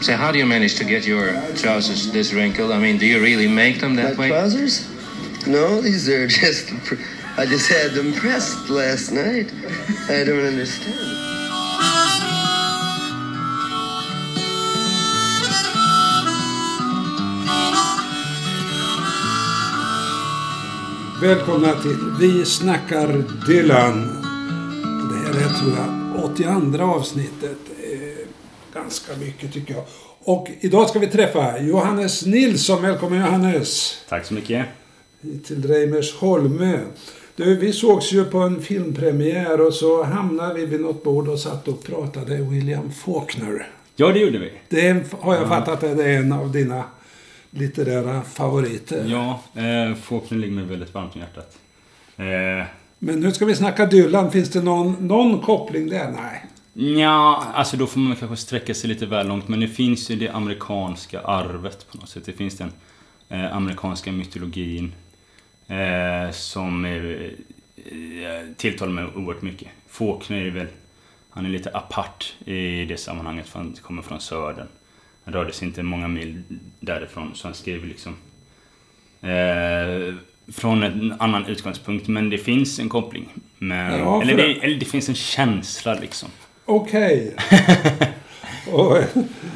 [0.00, 2.72] So how do you manage to get your trousers this wrinkled?
[2.72, 4.28] I mean, do you really make them that My way?
[4.28, 4.86] trousers?
[5.46, 6.68] No, these are just.
[6.84, 6.94] pr-
[7.36, 9.52] I just had them pressed last night.
[10.08, 11.20] I don't understand.
[21.22, 24.08] Välkomna till Vi snackar Dylan.
[25.10, 27.58] Det här är tror jag 82 avsnittet.
[28.74, 29.84] Ganska mycket tycker jag.
[30.24, 32.82] Och idag ska vi träffa Johannes Nilsson.
[32.82, 33.98] Välkommen Johannes.
[34.08, 34.66] Tack så mycket.
[35.46, 36.80] Till Reimersholme.
[37.36, 41.38] Du, vi sågs ju på en filmpremiär och så hamnade vi vid något bord och
[41.38, 43.68] satt och pratade William Faulkner.
[43.96, 44.52] Ja, det gjorde vi.
[44.68, 46.84] Det har jag fattat att det är en av dina
[47.50, 49.04] litterära favoriter.
[49.08, 51.58] Ja, eh, Faulkner ligger mig väldigt varmt om hjärtat.
[52.16, 52.66] Eh,
[52.98, 54.30] Men nu ska vi snacka Dylan.
[54.30, 56.10] Finns det någon, någon koppling där?
[56.10, 56.44] Nej.
[56.72, 59.48] Ja, alltså då får man kanske sträcka sig lite väl långt.
[59.48, 62.24] Men det finns ju det amerikanska arvet på något sätt.
[62.26, 62.72] Det finns den
[63.28, 64.94] eh, amerikanska mytologin.
[65.66, 69.68] Eh, som eh, eh, tilltalar mig oerhört mycket.
[69.88, 70.66] Faulkner är väl...
[71.30, 74.66] Han är lite apart i det sammanhanget för han kommer från södern.
[75.24, 76.42] Han rörde sig inte många mil
[76.80, 78.16] därifrån så han skrev liksom
[79.20, 80.14] eh,
[80.52, 82.08] från en annan utgångspunkt.
[82.08, 83.28] Men det finns en koppling.
[83.58, 86.28] Men, Ja, eller, det, eller det finns en känsla liksom.
[86.70, 87.34] Okej.
[88.72, 88.98] Och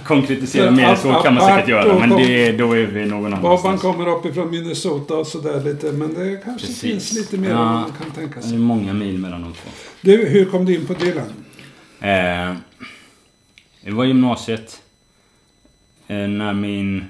[0.04, 1.98] Konkretisera mer så kan man säkert göra.
[2.06, 3.80] Men det, då är vi någon annanstans.
[3.82, 5.92] kommer uppifrån Minnesota och sådär lite.
[5.92, 6.80] Men det kanske Precis.
[6.80, 7.58] finns lite mer Ja.
[7.68, 8.58] än man kan tänka Det är sig.
[8.58, 9.70] många mil mellan de två.
[10.00, 11.26] Du, hur kom du in på Dylan?
[12.00, 12.54] Eh,
[13.80, 14.82] det var gymnasiet.
[16.06, 17.04] Eh, när, min,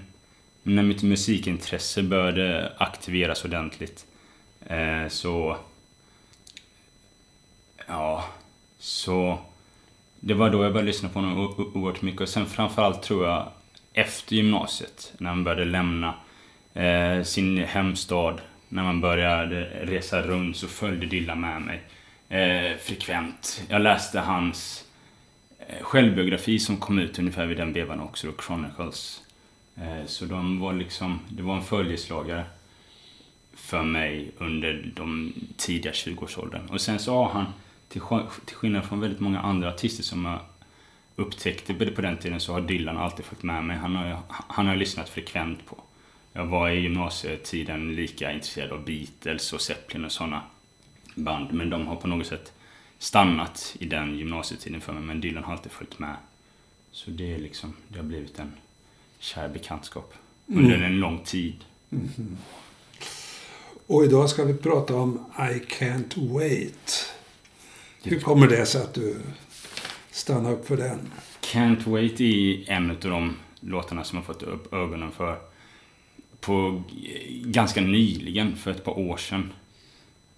[0.63, 4.05] när mitt musikintresse började aktiveras ordentligt.
[4.67, 5.57] Eh, så...
[7.87, 8.25] Ja,
[8.79, 9.39] så...
[10.27, 12.21] Det var då jag började lyssna på honom oerhört mycket.
[12.21, 13.49] Och sen framförallt tror jag
[13.93, 16.15] efter gymnasiet, när man började lämna
[16.75, 18.41] eh, sin hemstad.
[18.69, 21.83] När man började resa runt så följde Dilla med mig
[22.29, 23.63] eh, frekvent.
[23.69, 24.85] Jag läste hans
[25.59, 29.23] eh, självbiografi som kom ut ungefär vid den vevan också, då, Chronicles.
[29.77, 32.45] Eh, så de var liksom, det var en följeslagare
[33.55, 36.69] för mig under de tidiga 20-årsåldern.
[36.69, 37.47] Och sen så har han,
[37.95, 38.03] till,
[38.45, 40.41] till skillnad från väldigt många andra artister som jag
[41.17, 43.77] upptäckte på den tiden, så har Dylan alltid följt med mig.
[43.77, 45.77] Han har, han har lyssnat frekvent på.
[46.33, 50.43] Jag var i gymnasietiden lika intresserad av Beatles och Zeppelin och sådana
[51.15, 51.53] band.
[51.53, 52.53] Men de har på något sätt
[52.99, 55.03] stannat i den gymnasietiden för mig.
[55.03, 56.17] Men Dylan har alltid följt med.
[56.91, 58.53] Så det är liksom, det har blivit en
[59.19, 60.15] kär bekantskap.
[60.47, 61.65] Under en lång tid.
[63.87, 67.14] Och idag ska vi prata om I Can't Wait.
[68.07, 69.17] Hur kommer det sig att du
[70.11, 71.13] stannar upp för den?
[71.41, 75.39] Can't Wait är en av de låtarna som jag fått upp ögonen för
[76.41, 76.83] på
[77.45, 79.53] ganska nyligen, för ett par år sedan.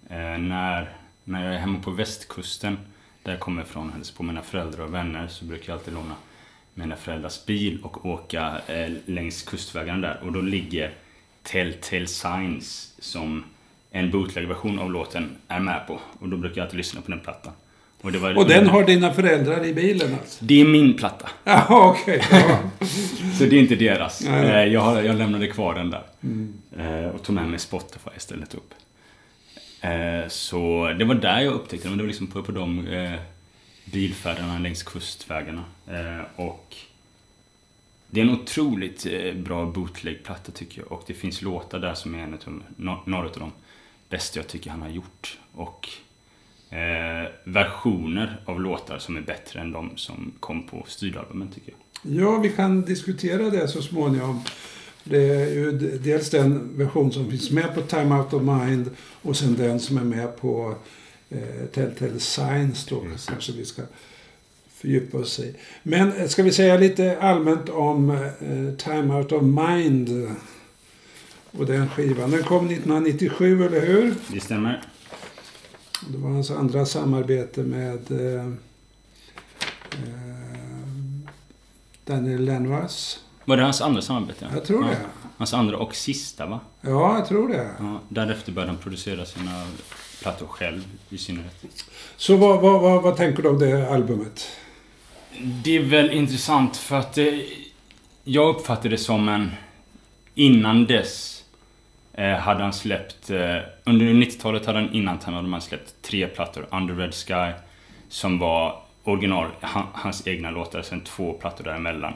[0.09, 2.77] Eh, när, när jag är hemma på västkusten,
[3.23, 6.15] där jag kommer ifrån hälsar på mina föräldrar och vänner, så brukar jag alltid låna
[6.73, 10.19] mina föräldrars bil och åka eh, längs kustvägarna där.
[10.23, 10.93] Och då ligger
[11.43, 13.43] Telltale Signs som
[13.99, 15.99] en bootleg-version av låten är med på.
[16.19, 17.53] Och då brukar jag alltid lyssna på den plattan.
[18.01, 20.45] Och, det var Och den har dina föräldrar i bilen alltså?
[20.45, 21.29] Det är min platta.
[21.43, 22.23] Jaha, okej.
[22.31, 22.59] Ja.
[23.37, 24.21] Så det är inte deras.
[24.25, 24.39] Nej.
[24.39, 24.51] Mm.
[24.51, 26.03] Eh, Jag, har- jag lämnade kvar den där.
[27.05, 28.73] Eh, Och tog med mig Spotify istället upp.
[29.81, 31.97] Eh, Så det var där jag upptäckte den.
[31.97, 32.87] Det var liksom på, på de
[33.85, 35.63] bilfärderna längs kustvägarna.
[36.35, 36.75] Och
[38.09, 40.91] det är en otroligt bra bootleg-platta tycker jag.
[40.91, 42.61] Och det finns låtar där som är en av,
[43.05, 43.51] några av de
[44.09, 45.39] bästa jag tycker han har gjort.
[45.53, 45.89] Och
[46.69, 52.13] eh, versioner av låtar som är bättre än de som kom på styralbumen tycker jag.
[52.23, 54.41] ja, vi kan diskutera det så småningom.
[55.03, 55.71] Det är ju
[56.03, 58.89] dels den version som finns med på Time Out of Mind
[59.21, 60.75] och sen den som är med på
[61.29, 63.03] eh, Telltale Signs då.
[63.27, 63.81] Kanske vi ska
[64.69, 65.55] fördjupa oss i.
[65.83, 70.09] Men eh, ska vi säga lite allmänt om eh, Time Out of Mind
[71.59, 72.31] och den skivan.
[72.31, 74.15] Den kom 1997, eller hur?
[74.27, 74.81] Det stämmer.
[76.07, 78.45] Det var hans andra samarbete med eh,
[79.91, 80.37] eh,
[82.05, 83.19] Daniel Lenvas.
[83.45, 84.47] Var det hans andra samarbete?
[84.53, 84.89] Jag tror ja.
[84.89, 84.97] det.
[85.37, 86.59] Hans andra och sista va?
[86.81, 87.69] Ja, jag tror det.
[87.79, 89.65] Ja, därefter började han producera sina
[90.21, 91.85] plattor själv i synnerhet.
[92.17, 94.47] Så vad, vad, vad, vad tänker du om det albumet?
[95.63, 97.45] Det är väl intressant för att det,
[98.23, 99.51] jag uppfattar det som en...
[100.35, 101.36] Innan dess
[102.17, 103.29] eh, hade han släppt...
[103.29, 106.67] Eh, under 90-talet hade han innan Time hade man släppt tre plattor.
[106.71, 107.51] Under Red Sky,
[108.09, 112.13] som var original, han, hans egna låtar, sen två plattor däremellan.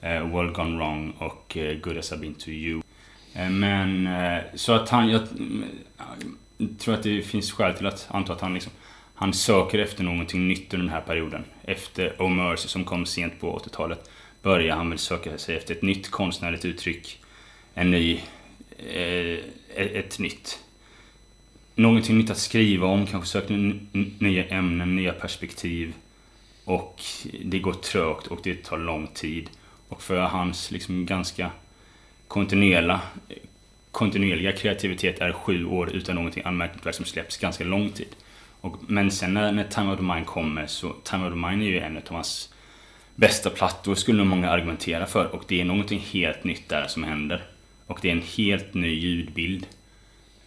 [0.00, 2.82] eh, World Gone Wrong och eh, Good As I've Been To You.
[3.34, 5.22] Eh, men eh, så att han, jag,
[6.56, 8.72] jag tror att det finns skäl till att anta att han liksom
[9.14, 11.44] han söker efter någonting nytt under den här perioden.
[11.64, 14.10] Efter Oh Mercy som kom sent på 80-talet
[14.42, 17.20] börjar han väl söka sig efter ett nytt konstnärligt uttryck.
[17.74, 18.20] En ny...
[18.88, 19.38] Eh,
[19.74, 20.58] ett nytt...
[21.74, 23.54] Någonting nytt att skriva om, kanske söka
[24.18, 25.94] nya ämnen, nya perspektiv.
[26.64, 27.02] Och
[27.44, 29.50] det går trögt och det tar lång tid.
[29.88, 31.50] Och för hans liksom ganska
[32.28, 33.00] kontinuerliga,
[33.90, 38.08] kontinuerliga kreativitet är sju år utan någonting anmärkningsvärt som släpps ganska lång tid.
[38.60, 41.62] Och, men sen när, när Time of the Mind kommer så Time of the Mind
[41.62, 42.54] är ju en av hans
[43.14, 47.04] bästa plattor skulle nog många argumentera för och det är någonting helt nytt där som
[47.04, 47.42] händer.
[47.90, 49.66] Och det är en helt ny ljudbild.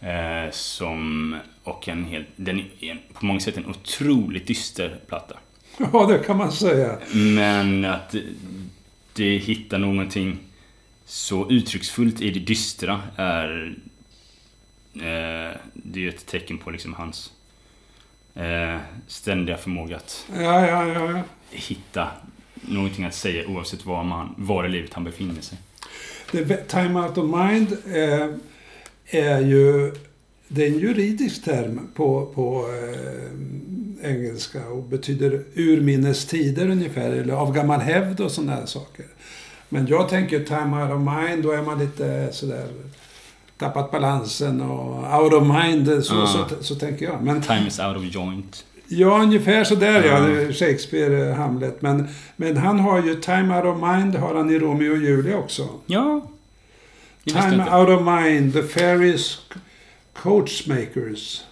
[0.00, 5.36] Eh, som, och en helt, den är på många sätt en otroligt dyster platta.
[5.92, 6.98] Ja, det kan man säga.
[7.12, 8.14] Men att
[9.12, 10.38] det hittar någonting
[11.04, 13.76] så uttrycksfullt i det dystra är...
[14.94, 17.32] Eh, det är ju ett tecken på liksom hans
[18.34, 18.76] eh,
[19.06, 22.08] ständiga förmåga att ja, ja, ja, hitta
[22.60, 25.58] någonting att säga oavsett var, man, var i livet han befinner sig.
[26.68, 28.28] Time out of mind eh,
[29.10, 29.92] är ju
[30.48, 37.34] det är en juridisk term på, på eh, engelska och betyder urminnes tider ungefär, eller
[37.34, 39.06] av gammal hävd och sådana här saker.
[39.68, 42.68] Men jag tänker time out of mind, då är man lite sådär
[43.58, 46.26] tappat balansen och out of mind, så, uh.
[46.26, 47.22] så, så, så, tänker jag.
[47.22, 48.64] Men, time is out of joint.
[48.88, 50.06] Ja, ungefär sådär uh.
[50.06, 50.52] ja.
[50.52, 51.82] Shakespeare, Hamlet.
[51.82, 55.36] Men, men han har ju Time Out of Mind har han i Romeo och Julia
[55.36, 55.68] också.
[55.86, 56.28] Ja.
[57.24, 59.38] Time Out of Mind, The Fairies
[60.12, 61.44] Coachmakers.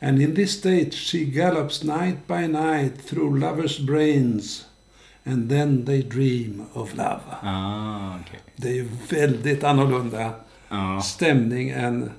[0.00, 4.64] And in this state she gallops night by night through lovers' brains.
[5.24, 7.20] And then they dream of love.
[7.42, 8.40] Ah, okay.
[8.56, 10.32] Det är ju väldigt annorlunda
[10.68, 11.00] ja.
[11.00, 12.10] stämning än,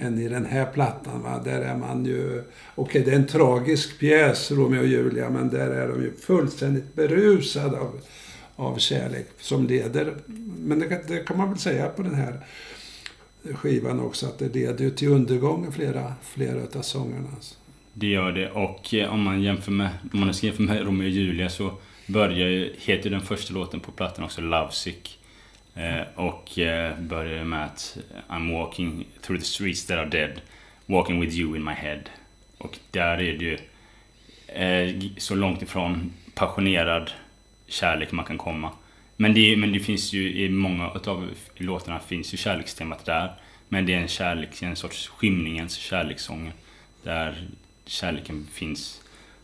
[0.00, 1.22] än i den här plattan.
[1.22, 1.40] Va?
[1.44, 2.42] Där är man ju...
[2.74, 6.12] Okej, okay, det är en tragisk pjäs, Romeo och Julia, men där är de ju
[6.12, 8.00] fullständigt berusade av,
[8.56, 10.14] av kärlek som leder...
[10.58, 12.40] Men det, det kan man väl säga på den här
[13.54, 17.28] skivan också, att det leder till undergång flera, flera av sångerna.
[17.92, 18.50] Det gör det.
[18.50, 21.72] Och eh, om man jämför med, om man ska jämföra med Romeo och Julia så
[22.06, 25.19] börjar ju, heter den första låten på plattan också Lovesick.
[25.74, 30.40] Eh, och eh, börjar med att eh, I'm walking through the streets that are dead.
[30.86, 32.00] Walking with you in my head.
[32.58, 33.58] Och där är det ju
[34.46, 37.10] eh, så långt ifrån passionerad
[37.66, 38.72] kärlek man kan komma.
[39.16, 43.32] Men det, men det finns ju i många av låtarna finns ju kärlekstemat där.
[43.68, 46.52] Men det är en kärlek, en sorts skymningens kärlekssång.
[47.02, 47.48] Där
[47.86, 48.99] kärleken finns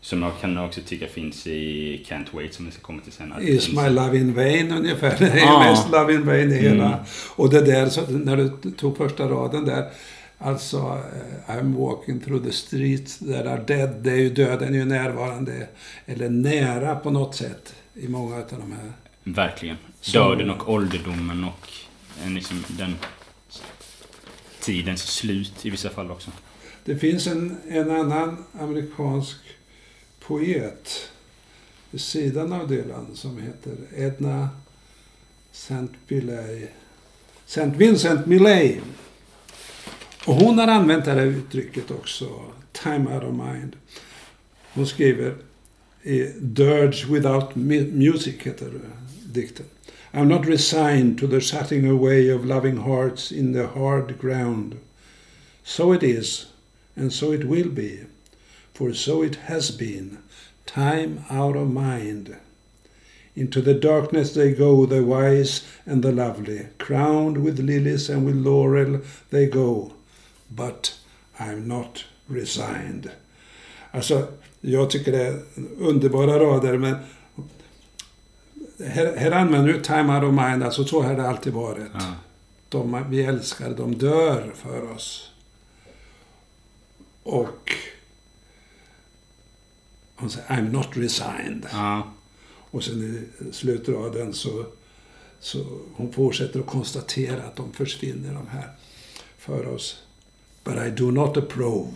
[0.07, 3.43] som jag kan också tycka finns i Can't Wait som vi ska komma till senare.
[3.43, 5.15] Is My Love In Vain ungefär.
[5.19, 6.87] Det är ju mest Love In Vain i hela.
[6.87, 6.99] Mm.
[7.35, 9.89] Och det där, så, när du tog första raden där.
[10.37, 13.89] Alltså, uh, I'm walking through the streets that are dead.
[14.01, 15.67] Det är ju döden är ju närvarande.
[16.05, 18.91] Eller nära på något sätt i många av de här.
[19.23, 19.77] Verkligen.
[20.13, 21.69] Döden och ålderdomen och
[22.25, 22.95] en, liksom, den
[24.59, 26.31] tidens slut i vissa fall också.
[26.85, 29.37] Det finns en, en annan amerikansk
[30.27, 31.09] poet
[31.91, 34.49] vid sidan av Dylan som heter Edna
[35.51, 35.91] Saint,
[37.45, 38.81] Saint Vincent Millay.
[40.25, 42.39] Och hon har använt det här uttrycket också,
[42.71, 43.75] time out of mind.
[44.73, 45.35] Hon skriver
[46.03, 48.71] i Dirge without music, heter
[49.25, 49.65] dikten.
[50.11, 54.75] I'm not resigned to the shutting away of loving hearts in the hard ground.
[55.63, 56.47] So it is,
[56.95, 57.99] and so it will be
[58.77, 60.19] for so it has been,
[60.67, 62.35] time out of mind.
[63.33, 68.35] Into the darkness they go, the wise and the lovely, crowned with lilies and with
[68.35, 69.93] laurel they go,
[70.51, 70.95] but
[71.39, 73.09] I'm not resigned.
[73.91, 74.27] Alltså,
[74.61, 75.41] jag tycker det är
[75.79, 76.95] underbara rader, men
[78.79, 81.91] här, här använder du time out of mind, alltså så har det alltid varit.
[81.93, 82.13] Ja.
[82.69, 85.31] De vi älskar, de dör för oss.
[87.23, 87.71] Och
[90.17, 91.65] hon säger I'm not resigned.
[91.71, 92.07] Ja.
[92.71, 94.65] Och sen i slutraden så,
[95.39, 98.69] så hon fortsätter att konstatera att de försvinner de här
[99.37, 100.03] för oss.
[100.63, 101.91] But I do not approve.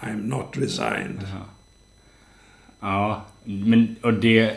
[0.00, 1.20] I'm not resigned.
[1.32, 1.46] Ja,
[2.80, 4.56] ja men och det...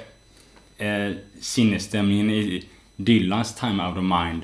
[0.77, 4.41] Eh, sinnesstämningen i Dylans Time Out of Mind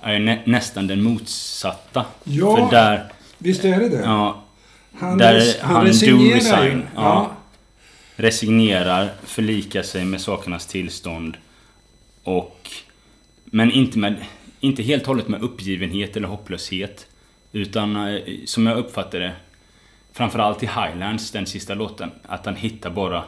[0.00, 2.06] är nä, nästan den motsatta.
[2.24, 4.00] Ja, För där, visst är det det.
[4.00, 4.44] Ja,
[4.92, 6.82] han, där han, han resignerar resign.
[6.94, 7.02] Ja.
[7.02, 7.36] ja
[8.20, 11.36] resignerar, förlikar sig med sakernas tillstånd
[12.22, 12.70] och
[13.44, 14.16] Men inte, med,
[14.60, 17.06] inte helt och hållet med uppgivenhet eller hopplöshet.
[17.52, 19.32] Utan eh, som jag uppfattar det,
[20.12, 23.24] framförallt i Highlands, den sista låten, att han hittar bara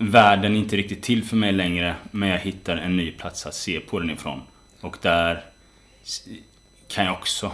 [0.00, 3.54] Världen är inte riktigt till för mig längre, men jag hittar en ny plats att
[3.54, 4.42] se på den ifrån.
[4.80, 5.44] Och där
[6.88, 7.52] kan jag också...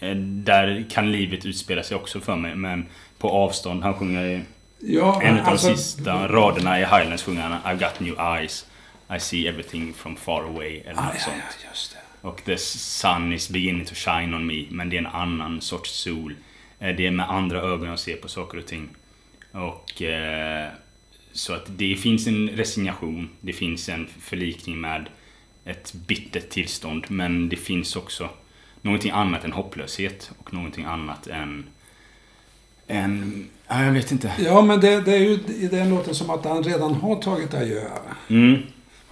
[0.00, 2.86] Eh, där kan livet utspela sig också för mig, men
[3.18, 3.82] på avstånd.
[3.82, 4.44] Han sjunger
[4.88, 8.66] Ja, en av alltså- de sista raderna i Highlands sjunger han I've got new eyes.
[9.16, 10.80] I see everything from far away.
[10.80, 11.36] Eller Ah, något ja, sånt.
[11.62, 12.28] ja, just det.
[12.28, 14.64] Och the sun is beginning to shine on me.
[14.70, 16.34] Men det är en annan sorts sol.
[16.78, 18.88] Eh, Det är med andra ögon jag ser på saker och ting.
[19.52, 20.02] Och...
[20.02, 20.68] Eh,
[21.32, 23.28] så att det finns en resignation.
[23.40, 25.08] Det finns en förlikning med
[25.64, 27.04] ett bittert tillstånd.
[27.08, 28.28] Men det finns också
[28.82, 30.30] någonting annat än hopplöshet.
[30.38, 31.66] Och någonting annat än...
[32.86, 34.32] än ja, jag vet inte.
[34.38, 37.54] Ja, men det, det är ju i den låten som att han redan har tagit
[37.54, 37.88] adjö.
[38.28, 38.62] Mm.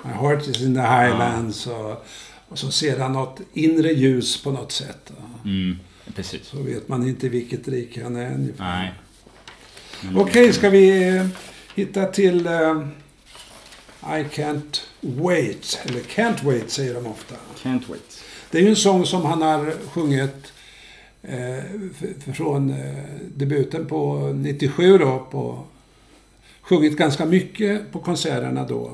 [0.02, 1.66] My heart is in the highlands.
[1.66, 2.06] Och,
[2.48, 5.12] och så ser han något inre ljus på något sätt.
[5.44, 5.78] Mm.
[6.16, 6.46] Precis.
[6.46, 8.64] Så vet man inte vilket rike han är ungefär.
[8.78, 8.92] Nej.
[10.00, 11.26] Men- Okej, ska vi eh,
[11.74, 12.86] hitta till eh,
[14.02, 15.80] I can't wait.
[15.84, 17.34] Eller can't wait säger de ofta.
[17.62, 18.24] Can't wait.
[18.50, 20.52] Det är ju en sång som han har sjungit
[21.24, 21.64] eh,
[22.34, 23.04] från eh,
[23.36, 25.26] debuten på 97 då.
[25.30, 25.62] På,
[26.62, 28.90] sjungit ganska mycket på konserterna då.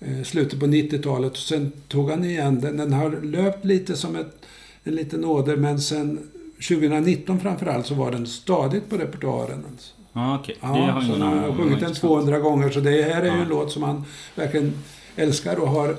[0.00, 2.76] Eh, slutet på 90-talet och sen tog han igen den.
[2.76, 4.36] Den har löpt lite som ett,
[4.84, 6.30] en liten åder men sen
[6.68, 9.64] 2019 framförallt så var den stadigt på repertoaren.
[9.70, 9.92] Alltså.
[10.12, 10.56] Ja, okej.
[10.60, 13.30] Det Ja, så ingen han har sjungit den 200 gånger så det här är ju
[13.30, 13.42] Ja.
[13.42, 14.72] en låt som han verkligen
[15.16, 15.96] älskar och har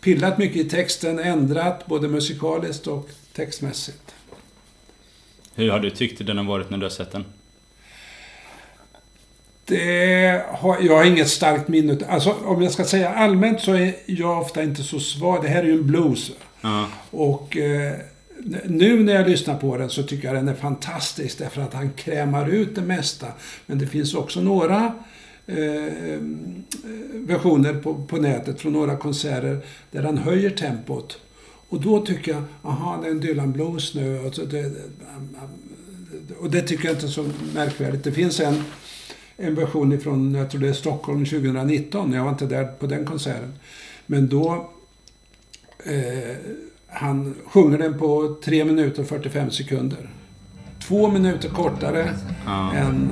[0.00, 4.14] pillat mycket i texten, ändrat både musikaliskt och textmässigt.
[5.56, 7.24] Hur har du tyckt den har varit när du har sett den?
[9.64, 11.98] Det har, jag har inget starkt minne.
[12.08, 15.42] Alltså om jag ska säga allmänt så är jag ofta inte så svag.
[15.42, 16.32] Det här är ju en blues.
[16.60, 16.88] Ja.
[17.10, 17.94] Och eh,
[18.64, 21.90] nu när jag lyssnar på den så tycker jag den är fantastisk därför att han
[21.92, 23.26] krämar ut det mesta.
[23.66, 24.92] Men det finns också några
[25.46, 25.54] eh,
[27.12, 29.60] versioner på, på nätet från några konserter
[29.90, 31.18] där han höjer tempot.
[31.68, 34.24] Och då tycker jag, aha, det är en Dylan Blues nu.
[34.24, 34.72] Alltså det,
[36.40, 38.04] och det tycker jag inte är så märkvärdigt.
[38.04, 38.62] Det finns en,
[39.36, 42.12] en version ifrån, jag tror det är Stockholm 2019.
[42.12, 43.52] Jag var inte där på den konserten.
[44.06, 44.70] Men då
[45.86, 46.36] Eh,
[46.88, 50.10] han sjunger den på 3 minuter och 45 sekunder.
[50.88, 52.14] Två minuter kortare
[52.46, 52.72] Ja.
[52.74, 53.08] än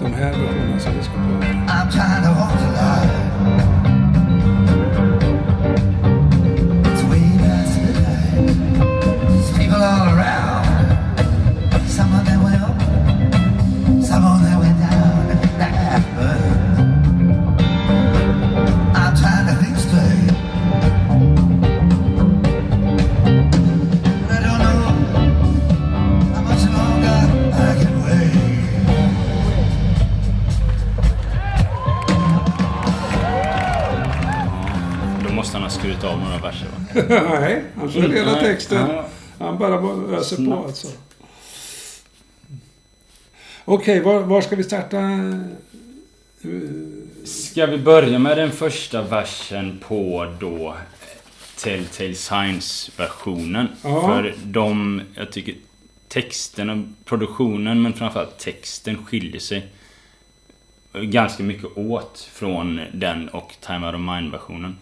[0.00, 2.85] de här versionerna som vi ska prata
[37.08, 38.88] Nej, han kör hela texten.
[39.38, 40.88] Han bara öser på alltså.
[43.64, 44.98] Okej, var, var ska vi starta?
[47.24, 50.74] Ska vi börja med den första versen på då
[51.56, 53.68] Telltale Signs-versionen?
[53.82, 54.00] Ja.
[54.02, 55.54] För de, jag tycker
[56.08, 59.68] texten och produktionen, men framförallt texten skiljer sig
[61.02, 64.76] ganska mycket åt från den och Time Out of Mind-versionen.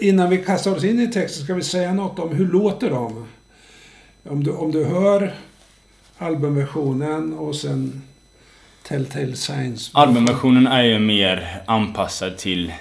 [0.00, 3.26] Innan vi kastar oss in i texten ska vi säga något om hur låter de?
[4.28, 5.34] Om du, om du hör
[6.18, 8.02] albumversionen och sen
[8.82, 9.90] Telltale Signs.
[9.94, 12.74] Albumversionen är ju mer anpassad till eh,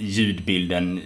[0.00, 1.00] ljudbilden,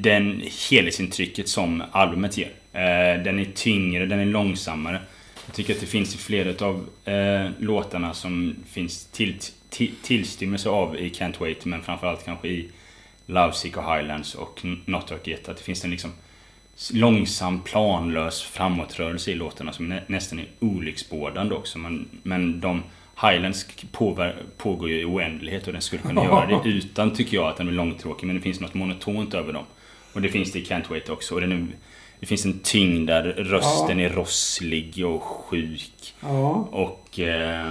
[0.00, 2.52] den helhetsintrycket som albumet ger.
[2.72, 5.00] Eh, Den är tyngre, den är långsammare.
[5.48, 9.38] Jag tycker att det finns i flera av eh, låtarna som finns till,
[9.70, 12.70] till, tillstymmelse av i Can't Wait, men framförallt kanske i
[13.26, 15.48] Lovesick och Highlands och Not Rock Yet.
[15.48, 16.12] Att det finns en liksom
[16.92, 21.78] långsam, planlös framåtrörelse i låtarna som nä, nästan är olycksbådande också.
[21.78, 22.82] Men, men de
[23.22, 27.48] Highlands påver, pågår ju i oändlighet och den skulle kunna göra det utan, tycker jag,
[27.48, 28.26] att den är långtråkig.
[28.26, 29.64] Men det finns något monotont över dem.
[30.12, 31.34] Och det finns det i Can't Wait också.
[31.34, 31.66] Och den är,
[32.20, 34.04] det finns en tyngd där rösten Ja.
[34.04, 36.14] är rosslig och sjuk.
[36.20, 36.68] Ja.
[36.72, 37.18] Och...
[37.20, 37.70] Eh,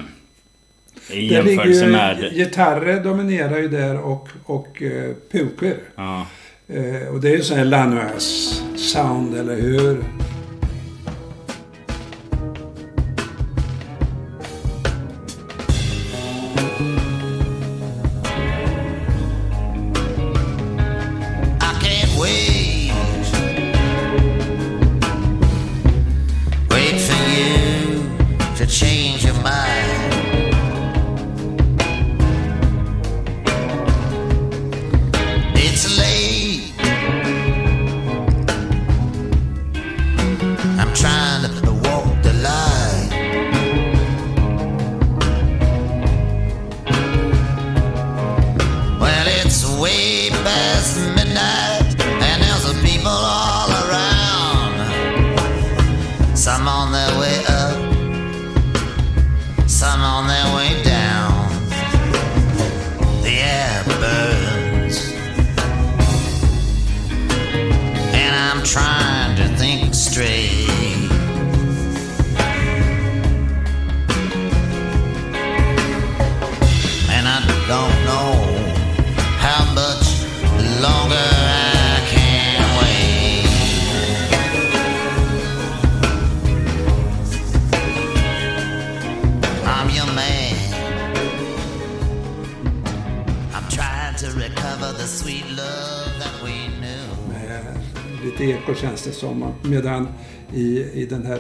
[1.11, 2.31] I Det ligger jämförelse ju, med...
[2.33, 5.77] Gitarrer dominerar ju där och, och eh, puker.
[5.95, 6.25] Ja,
[6.69, 10.03] Eh, och det är ju sån här Lanois sound, eller hur?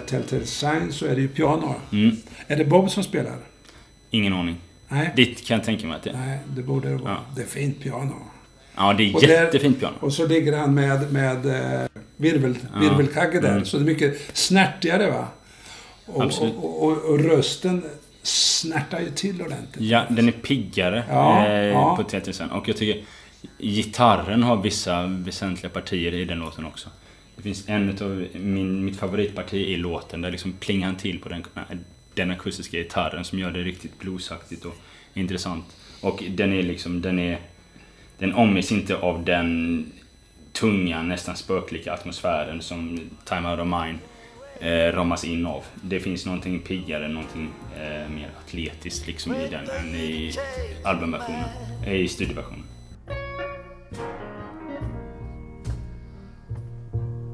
[0.07, 1.75] Telltale Sign så är det ju piano.
[1.91, 2.15] Mm.
[2.47, 3.35] Är det Bob som spelar?
[4.11, 4.55] Ingen aning.
[4.87, 5.13] Nej.
[5.15, 6.13] Ditt kan jag tänka mig att det är.
[6.17, 7.11] Nej, det borde det vara.
[7.11, 7.19] Ja.
[7.35, 8.15] Det är fint piano.
[8.75, 9.95] Ja, det är Och där- jättefint piano.
[9.99, 11.87] Och så ligger han med, med eh,
[12.17, 12.79] virvel, Ja.
[12.79, 13.51] virvelkagge där.
[13.51, 13.65] Mm.
[13.65, 15.27] Så det är mycket snärtigare va?
[16.05, 16.55] Och, Absolut.
[16.55, 17.83] och, och, och rösten
[18.23, 19.89] snärtar ju till ordentligt.
[19.89, 21.95] Ja, den är piggare Ja, eh, ja.
[21.95, 22.51] på 30 sen.
[22.51, 23.03] Och jag tycker
[23.59, 26.89] gitarren har vissa väsentliga partier i den låten också.
[27.37, 31.29] Det finns en av min, mitt favoritparti i låten där liksom plingar han till på
[31.29, 31.43] den,
[32.13, 34.75] den akustiska gitarren som gör det riktigt bluesaktigt och
[35.13, 35.65] intressant.
[36.01, 37.39] Och den är liksom, den är...
[38.19, 39.85] Den omges inte av den
[40.51, 43.99] tunga, nästan spöklika atmosfären som Time Out of Mind
[44.59, 45.63] eh, ramas in av.
[45.81, 50.33] Det finns någonting piggare, någonting eh, mer atletiskt liksom i den än i
[50.83, 51.49] albumversionen,
[51.85, 52.63] eh, i studioversionen.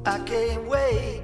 [0.06, 1.22] I can't wait.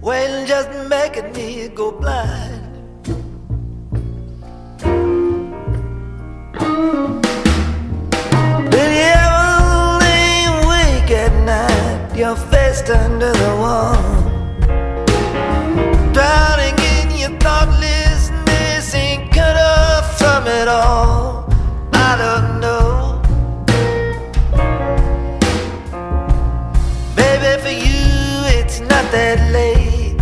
[0.00, 2.60] Waiting just making me go blind.
[8.68, 13.94] Been ever lay awake at night, your face to the wall.
[16.12, 21.48] Drowning in your thoughtlessness, ain't cut off from it all.
[21.92, 22.51] I don't
[29.12, 30.16] that late.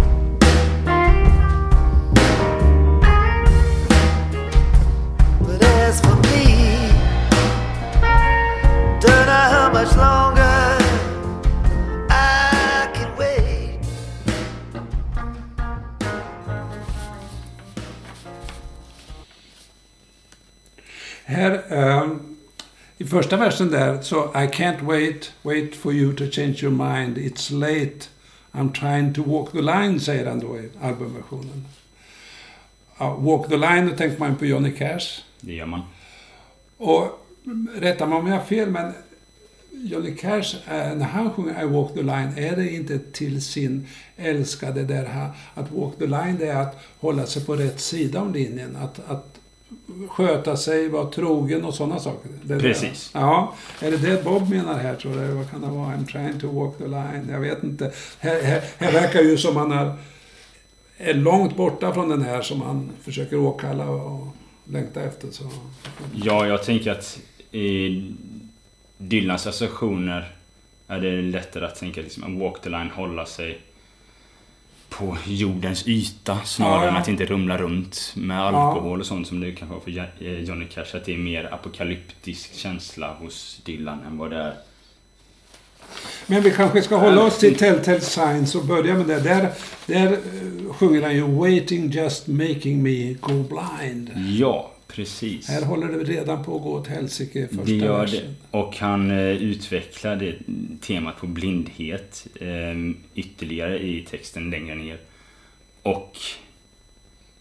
[5.47, 6.91] But as for me,
[8.99, 10.79] don't know how much longer
[12.11, 13.81] I can wait.
[21.25, 22.21] Här, ehm,
[22.99, 27.19] i första versen där, så I can't wait, wait for you to change your mind,
[27.19, 28.09] it's late,
[28.53, 31.67] I'm trying to walk the line, säger han då i albumversionen.
[32.99, 35.23] Ja, walk the line, då tänker man på Johnny Cash.
[35.41, 35.83] Det gör man.
[36.77, 37.27] Och
[37.75, 38.93] rätta mig om jag har fel, men
[39.73, 43.87] Johnny Cash, eh, när han sjunger I walk the line, är det inte till sin
[44.17, 48.21] älskade där han, att walk the line, det är att hålla sig på rätt sida
[48.21, 48.77] om linjen.
[48.77, 49.40] Att, att
[50.09, 52.31] sköta sig, vara trogen och sådana saker.
[52.43, 53.11] Det Precis.
[53.13, 53.19] Det.
[53.19, 55.27] Ja, är det det Bob menar här tror du?
[55.27, 55.97] Vad kan det vara?
[55.97, 57.29] I'm trying to walk the line.
[57.31, 57.93] Jag vet inte.
[58.19, 59.95] Här, här, här verkar ju som han är,
[60.97, 64.27] är långt borta från den här som han försöker åkalla och
[64.65, 65.31] längta efter.
[65.31, 65.45] Så.
[66.15, 67.19] Ja, jag tänker att
[67.51, 68.05] i
[68.99, 70.33] Dylans associationer
[70.89, 73.61] är det lättare att tänka liksom walk the line, hålla sig
[74.91, 79.53] på jordens yta snarare än att inte rumla runt med alkohol och sånt som det
[79.53, 80.97] kanske var för eh, Johnny Cash.
[80.97, 84.55] Att det är mer apokalyptisk känsla hos Dylan än vad det är.
[86.27, 89.21] Men vi kanske ska hålla oss till Telltale Signs och börja med det.
[89.21, 89.49] Där,
[89.87, 94.11] där eh, sjunger han ju Waiting just making me go blind.
[94.39, 95.49] Ja, precis.
[95.49, 98.13] Här håller det redan på att gå åt helsike första Det gör det.
[98.13, 98.37] versen.
[98.51, 100.35] Och han eh, utvecklar det
[100.81, 102.49] temat på blindhet eh,
[103.15, 104.99] ytterligare i texten längre ner.
[105.83, 106.17] Och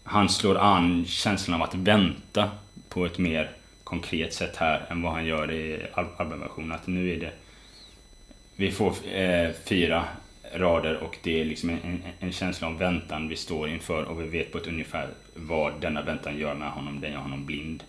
[0.02, 2.50] han slår an känslan av att vänta
[2.88, 3.50] på ett mer
[3.84, 6.72] konkret sätt här än vad han gör i al- albumversionen.
[6.72, 7.32] Att nu är det...
[8.56, 10.04] Vi får eh, fyra
[10.54, 14.20] rader och det är liksom en, en, en känsla av väntan vi står inför och
[14.20, 17.00] vi vet på ett ungefär vad denna väntan gör med honom.
[17.00, 17.84] Den gör honom blind.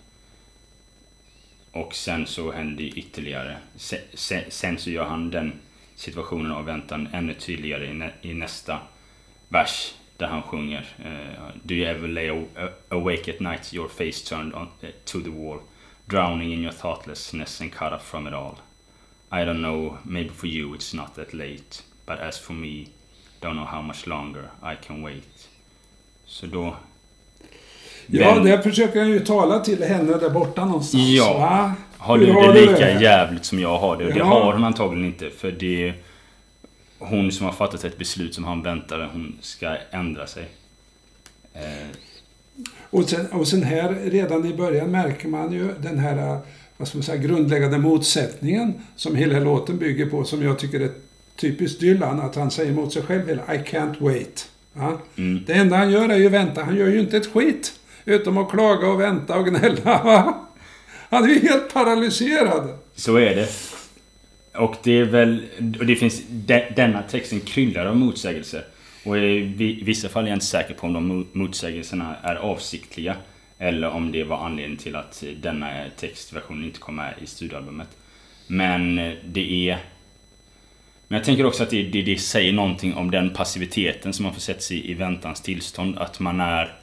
[1.71, 3.57] Och sen så händer det ytterligare.
[3.75, 5.53] Sen, sen, så gör han den
[5.95, 8.79] situationen och väntan ännu tydligare i, nä, i nästa
[9.49, 12.45] vers där han sjunger eh, Do you ever lay
[12.89, 15.59] awake at night your face turned on, eh, to the wall
[16.05, 18.55] drowning in your thoughtlessness and cut off from it all
[19.31, 22.85] I don't know, maybe for you it's not that late but as for me
[23.41, 25.47] don't know how much longer I can wait
[26.25, 26.75] Så då
[28.07, 31.03] Ja, Vem- där försöker han ju tala till henne där borta någonstans.
[31.09, 31.33] Ja.
[31.37, 31.73] Va?
[31.97, 33.01] Har du har det lika det?
[33.01, 34.05] jävligt som jag har det?
[34.05, 34.25] Och det Ja.
[34.25, 35.93] har hon antagligen inte för det är
[36.99, 40.45] hon som har fattat ett beslut som han väntar hon ska ändra sig.
[41.53, 41.87] Eh,
[42.89, 46.39] Och sen, och sen här, redan i början märker man ju den här
[46.77, 50.91] vad ska man säga, grundläggande motsättningen som hela låten bygger på, som jag tycker är
[51.41, 54.49] typiskt Dylan, att han säger mot sig själv hela I can't wait.
[54.73, 54.99] Va?
[55.17, 55.43] Mm.
[55.47, 56.63] Det enda han gör är ju vänta.
[56.63, 57.73] Han gör ju inte ett skit.
[58.05, 60.03] Utom att klaga och vänta och gnälla.
[60.03, 60.47] Va?
[61.09, 62.77] Han är ju helt paralyserad.
[62.95, 63.47] Så är det.
[64.53, 65.43] Och det är väl...
[65.79, 66.21] Och det finns...
[66.29, 68.65] De, denna texten kryllar av motsägelser.
[69.05, 72.35] Och i vi- vissa fall är jag inte säker på om de mo- motsägelserna är
[72.35, 73.15] avsiktliga.
[73.57, 77.87] Eller om det var anledningen till att denna textversion inte kom med i studioalbumet.
[78.47, 79.77] Men det är...
[81.11, 84.33] Men jag tänker också att det, det, det säger någonting om den passiviteten som man
[84.61, 85.97] sig i, i väntans tillstånd.
[85.97, 86.75] Att man är...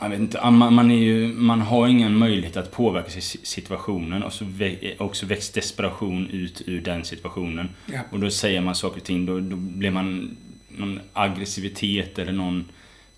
[0.00, 4.22] Jag vet inte, man, man, är ju, man har ingen möjlighet att påverka si- situationen
[4.22, 7.68] och så vä- också väcks desperation ut ur den situationen.
[7.86, 8.00] Ja.
[8.10, 10.36] Och då säger man saker och ting, då, då blir man
[10.68, 12.64] någon aggressivitet eller någon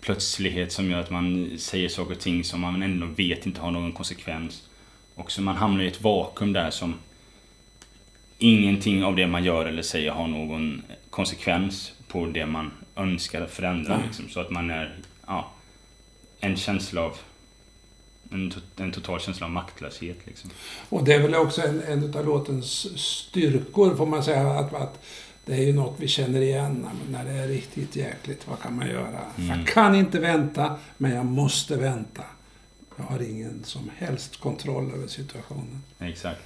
[0.01, 3.71] plötslighet som gör att man säger saker och ting som man ändå vet inte har
[3.71, 4.63] någon konsekvens.
[5.15, 6.93] Och så man hamnar i ett vakuum där som
[8.37, 13.97] ingenting av det man gör eller säger har någon konsekvens på det man önskar förändra.
[13.97, 14.05] Nej.
[14.07, 14.95] Liksom, så att man är,
[15.27, 15.51] ja,
[16.39, 17.17] en känsla av
[18.31, 20.49] en, en total känsla av maktlöshet liksom.
[20.89, 24.47] Och det är väl också en, en av låtens styrkor, får man säga.
[24.47, 25.03] Att, att
[25.45, 28.47] det är ju något vi känner igen när det är riktigt jäkligt.
[28.47, 29.19] Vad kan man göra?
[29.35, 32.23] Jag kan inte vänta, men jag måste vänta.
[32.97, 35.83] Jag har ingen som helst kontroll över situationen.
[35.99, 36.41] Exakt.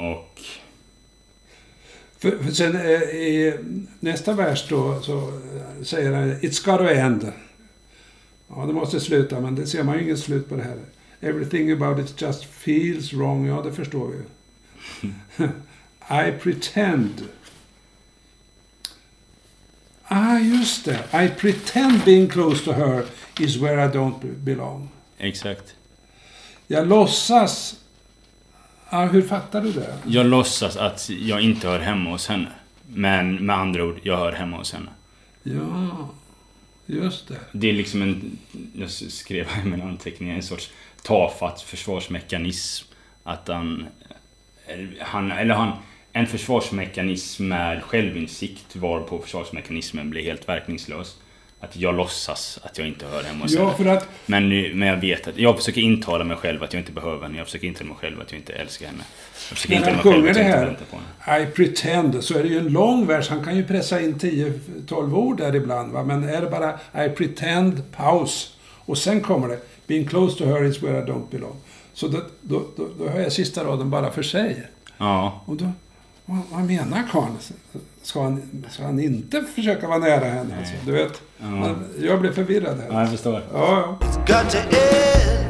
[0.00, 0.40] Och
[2.18, 3.54] För, för sen eh, i
[4.00, 7.32] nästa vers då så eh, säger han It's got to end.
[8.48, 10.78] Ja, det måste sluta, men det ser man ju inget slut på det här.
[11.20, 13.46] Everything about it just feels wrong.
[13.46, 14.24] Ja, det förstår vi ju.
[16.28, 17.28] I pretend.
[20.04, 21.24] Ah, just det.
[21.24, 23.04] I pretend being close to her
[23.40, 24.88] is where I don't be- belong.
[25.18, 25.74] exakt.
[26.66, 27.76] Jag låtsas...
[28.92, 29.98] Ah, hur fattar du det?
[30.06, 32.48] Jag låtsas att jag inte hör hemma hos henne.
[32.86, 34.90] Men med andra ord, jag hör hemma hos henne.
[35.42, 36.10] Ja,
[36.86, 37.38] just det.
[37.52, 38.38] Det är liksom en,
[38.74, 40.70] jag skrev i mina anteckningar, en sorts
[41.02, 42.86] tafatt försvarsmekanism.
[43.22, 43.86] Att han,
[45.00, 45.72] han eller han,
[46.12, 51.16] en försvarsmekanism med självinsikt varpå försvarsmekanismen blir helt verkningslös.
[51.60, 54.96] Att jag låtsas att jag inte hör hemma hos Ja, för att Men, men jag
[54.96, 57.38] vet att jag försöker intala mig själv att jag inte behöver henne.
[57.38, 59.02] Jag försöker intala mig själv att jag inte älskar henne.
[59.48, 60.96] Jag försöker När intala mig själv att det jag inte väntar på
[61.26, 61.42] henne.
[61.42, 63.28] I pretend, så är det ju en lång vers.
[63.28, 65.92] Han kan ju pressa in 10-12 ord där ibland.
[65.92, 66.04] Va?
[66.04, 68.56] Men är det bara I pretend, paus.
[68.86, 71.56] Och sen kommer det Being close to her is where I don't belong.
[71.94, 74.62] Så då, då, då, då hör jag sista raden bara för sig.
[74.98, 75.72] Ja, Och då,
[76.24, 77.36] vad, vad menar karln?
[78.02, 80.56] Ska han, ska han inte försöka vara nära henne?
[80.58, 82.86] Alltså, du vet, man, jag blir förvirrad här.
[82.90, 83.42] ja jag förstår.
[83.52, 84.06] Ja, ja.
[84.26, 85.46] got to end.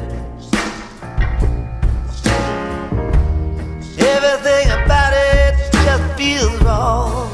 [3.99, 7.27] Everything about it just feels wrong.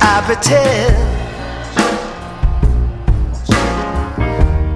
[0.00, 0.96] I pretend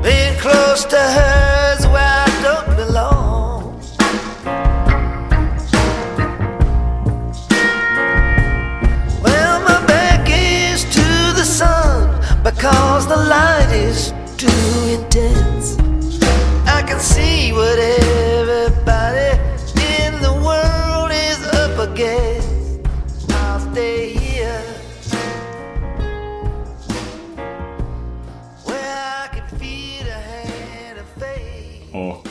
[0.03, 1.20] being close to her
[14.43, 14.47] I
[16.89, 19.39] can see what everybody
[19.77, 22.81] in the world is up against.
[23.31, 24.63] I'll stay here
[28.65, 31.95] where I can feel hand of faith.
[31.95, 32.27] Och,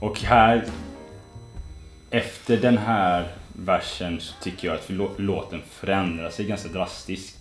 [0.00, 0.64] och här...
[2.10, 7.38] Efter den här versen så tycker jag att låten förändrar sig ganska drastiskt.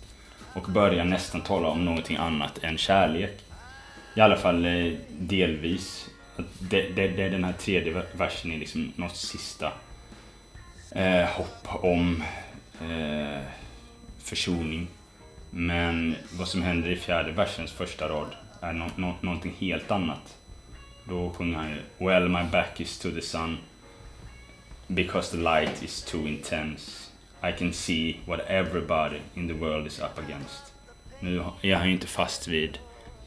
[0.53, 3.43] Och börjar nästan tala om någonting annat än kärlek.
[4.15, 6.09] I alla fall eh, delvis.
[6.59, 9.71] Det, det, det, den här tredje versen är liksom något sista
[10.91, 12.23] eh, hopp om
[12.81, 13.41] eh,
[14.19, 14.87] försoning.
[15.49, 20.37] Men vad som händer i fjärde versens första rad är no, no, någonting helt annat.
[21.03, 23.57] Då sjunger han ju Well my back is to the sun
[24.87, 27.11] Because the light is too intense
[27.43, 30.73] I can see what everybody in the world is up against.
[31.19, 32.79] Nu är han ju inte fast vid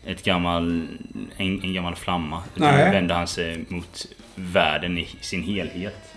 [0.07, 0.89] ett gammal,
[1.37, 2.43] en, en gammal flamma.
[2.57, 2.85] Utan Nej.
[2.85, 6.15] nu vänder han sig mot världen i sin helhet.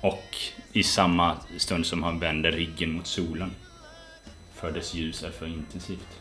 [0.00, 0.36] Och
[0.72, 3.50] i samma stund som han vänder ryggen mot solen.
[4.54, 6.20] För dess ljus är för intensivt.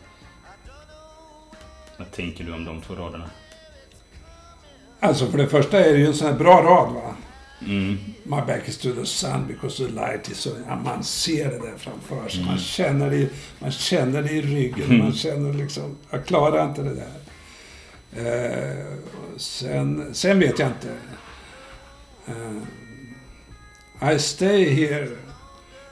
[1.98, 3.30] Vad tänker du om de två raderna?
[5.00, 7.16] Alltså för det första är det ju en sån här bra rad va.
[7.66, 7.98] Mm.
[8.24, 10.50] My back is to the sun because the light is so...
[10.68, 12.40] Ja, man ser det där framför sig.
[12.40, 12.52] Mm.
[12.52, 14.98] Man, känner det, man känner det i ryggen.
[14.98, 15.98] Man känner liksom...
[16.10, 17.12] Jag klarar inte det där.
[18.14, 18.86] Eh,
[19.38, 20.96] sen, sen vet jag inte.
[22.28, 25.08] Eh, I stay here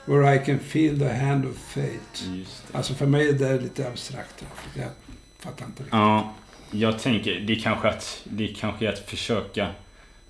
[0.06, 2.46] where I can feel the hand of fate.
[2.72, 4.46] Alltså för mig är det lite abstrakt.
[4.74, 4.90] Jag
[5.40, 5.94] fattar inte riktigt.
[5.94, 6.34] Ja,
[6.72, 9.68] jag tänker det är kanske att, det är kanske att försöka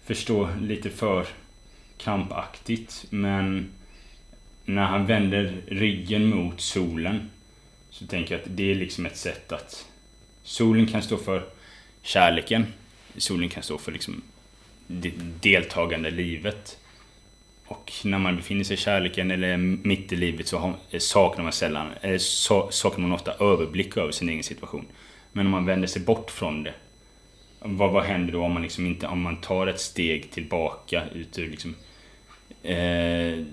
[0.09, 1.27] förstå lite för
[1.97, 3.05] krampaktigt.
[3.09, 3.69] Men
[4.65, 7.29] när han vänder ryggen mot solen
[7.89, 9.85] så tänker jag att det är liksom ett sätt att
[10.43, 11.43] solen kan stå för
[12.01, 12.65] kärleken.
[13.17, 14.21] Solen kan stå för liksom
[14.87, 16.77] det deltagande livet.
[17.65, 21.53] Och när man befinner sig i kärleken eller mitt i livet så har, saknar man
[21.53, 22.17] sällan, eh,
[22.69, 24.85] saknar man ofta överblick över sin egen situation.
[25.31, 26.73] Men om man vänder sig bort från det.
[27.61, 31.39] Vad, vad händer då om man liksom inte, om man tar ett steg tillbaka ut
[31.39, 31.75] ur liksom
[32.63, 33.45] eh,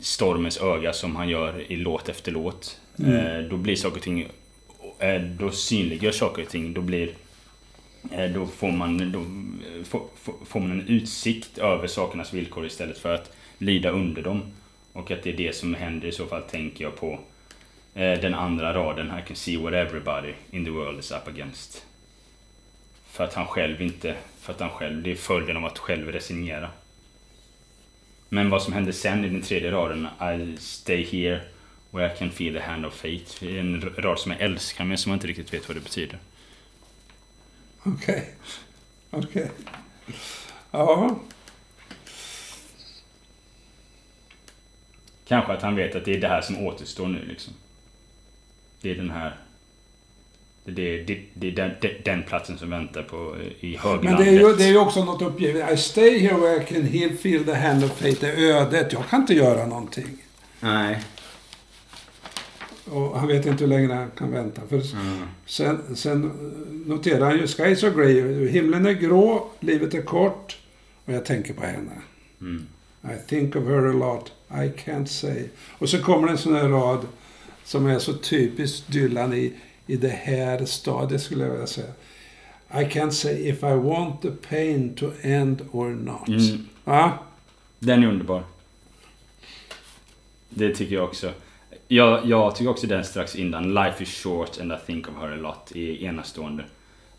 [0.00, 2.80] stormens öga som han gör i låt efter låt.
[3.06, 4.28] Eh, då blir saker och ting,
[4.98, 7.10] eh, då synliggör saker och ting, då blir
[8.10, 12.66] eh, då får man, då eh, får, får- får man en utsikt över sakernas villkor
[12.66, 14.42] istället för att lida under dem.
[14.92, 17.18] Och att det är det som händer i så fall tänker jag på
[17.94, 19.06] eh, den andra raden.
[19.06, 21.84] I can see what everybody in the world is up against.
[23.12, 26.12] För att han själv inte, för att han själv, det är följden av att själv
[26.12, 26.70] resignera.
[28.28, 31.40] Men vad som händer sen i den tredje raden, I stay here
[31.90, 33.24] where I can feel the hand of fate.
[33.40, 35.80] Det är en rad som jag älskar men som jag inte riktigt vet vad det
[35.80, 36.18] betyder.
[37.82, 38.34] Okej.
[39.10, 39.50] Okej.
[40.70, 41.20] Ja.
[45.24, 47.54] Kanske att han vet att det är det här som återstår nu liksom.
[48.80, 49.36] Det är den här...
[50.64, 51.70] Det är, det, det är den,
[52.04, 54.26] den, platsen som väntar på eh, i höglandet.
[54.26, 55.72] Men det är, ju, det är ju också något uppgivet.
[55.72, 58.16] I stay here where I can heal, feel the hand of fate.
[58.20, 58.92] Det är ödet.
[58.92, 60.18] Jag kan inte göra någonting.
[60.60, 61.02] Nej.
[62.84, 64.62] Och han vet inte hur länge han kan vänta.
[64.68, 65.22] För Mm.
[65.46, 66.30] sen, sen
[66.86, 68.48] noterar han ju Skies are grey.
[68.48, 70.58] Himlen är grå, livet är kort.
[71.04, 71.92] Och jag tänker på henne.
[72.40, 72.66] Mm.
[73.04, 74.32] I think of her a lot.
[74.50, 75.44] I can't say.
[75.78, 77.06] Och så kommer en sån här rad
[77.64, 79.52] som är så typiskt Dylan i,
[79.86, 81.86] i det här stadiet skulle jag vilja säga.
[82.74, 86.28] I can't say if I want the pain to end or not.
[86.28, 86.66] Mm.
[86.84, 87.18] Ja,
[87.78, 88.44] Den är underbar.
[90.48, 91.32] Det tycker jag också.
[91.88, 93.74] Jag, jag tycker också den strax innan.
[93.74, 95.72] Life is short and I think of her a lot.
[95.74, 96.64] är enastående.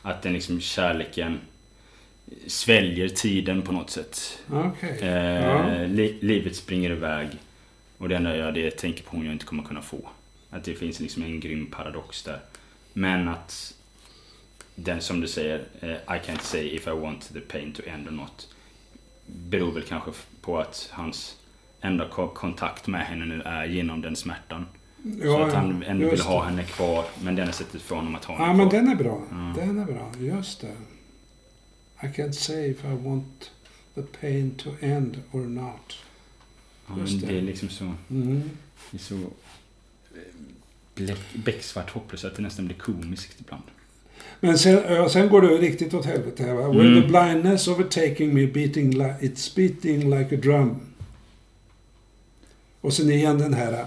[0.01, 1.39] Att den liksom kärleken
[2.47, 4.39] sväljer tiden på något sätt.
[4.51, 4.97] okej.
[5.01, 5.85] Eh, Ja.
[5.87, 7.27] li, livet springer iväg.
[7.97, 10.09] Och det enda jag det jag tänker på hon jag inte kommer kunna få.
[10.53, 12.39] Att det finns liksom en grym paradox där.
[12.93, 13.73] Men att
[14.75, 18.07] den som du säger, eh, I can't say if I want the pain to end
[18.07, 18.47] or not.
[19.25, 20.11] Beror väl kanske
[20.41, 21.37] på att hans
[21.81, 24.65] enda ko- kontakt med henne nu är genom den smärtan.
[25.03, 27.05] så Ja, att han ändå vill ha henne kvar.
[27.23, 28.79] Men det enda sättet för honom att ha henne Ja, men kvar.
[28.79, 29.21] den är bra.
[29.31, 29.53] Ja.
[29.55, 30.11] Den är bra.
[30.19, 30.75] Just det.
[32.03, 33.51] I can't say if I want
[33.95, 35.97] the pain to end or not.
[36.87, 37.27] ja, just men det.
[37.27, 37.83] det är liksom så...
[38.09, 38.49] Mm.
[38.91, 39.19] Det är så
[41.33, 43.63] becksvart hopplöst att det nästan blir komiskt ibland.
[44.39, 46.65] Men sen, sen går det riktigt åt helvete här va.
[46.65, 47.01] Mm.
[47.01, 50.79] the blindness overtaking me beating li- it's beating like a drum.
[52.81, 53.85] Och sen igen den här.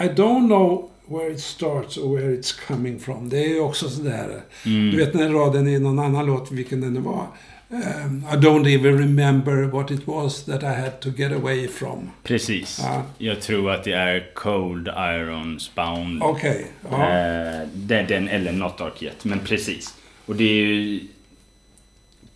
[0.00, 3.28] I don't know where it starts or where it's coming from.
[3.28, 4.40] Det är ju också sådär.
[4.66, 4.90] Mm.
[4.90, 7.26] Du vet den raden i någon annan låt, vilken den nu var.
[7.68, 12.10] Um, I don't even remember what it was that I had to get away from.
[12.22, 12.80] Precis.
[12.82, 13.02] Ja.
[13.18, 16.22] Jag tror att det är Cold Irons Bound.
[16.22, 16.66] Okej.
[16.90, 17.10] ja.
[17.10, 19.24] Eh, den, den eller Not Dark Yet.
[19.24, 19.94] Men precis.
[20.26, 21.00] Och det är ju...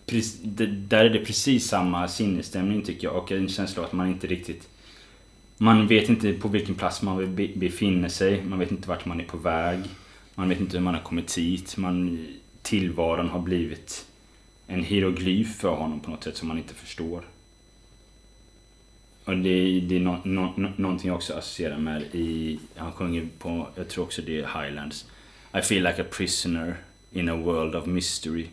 [0.06, 3.16] Precis, det, där är det precis samma sinnesstämning tycker jag.
[3.16, 4.68] Och en känsla av att man inte riktigt...
[5.58, 8.42] Man vet inte på vilken plats man be, befinner sig.
[8.44, 9.80] Man vet inte vart man är på väg.
[10.34, 11.76] Man vet inte hur man har kommit hit.
[11.76, 12.26] Man,
[12.62, 14.06] tillvaron har blivit
[14.66, 17.22] en hieroglyf för honom på något sätt som man inte förstår.
[19.24, 22.58] Och det, är- det är no, no, no, någonting jag också associerar med i...
[22.76, 25.04] Han sjunger på, jag tror också det är Highlands.
[25.58, 26.76] I feel like a prisoner
[27.12, 28.46] in a world of mystery.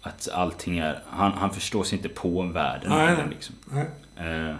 [0.00, 1.02] att allting är...
[1.06, 2.90] Han, han förstår sig inte på världen.
[2.90, 3.16] Nej.
[3.30, 3.54] Liksom.
[3.72, 3.86] Nej.
[4.50, 4.54] Eh,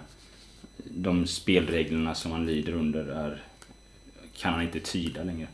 [0.99, 3.43] de spelreglerna som han lider under är,
[4.37, 5.49] kan han inte tyda längre.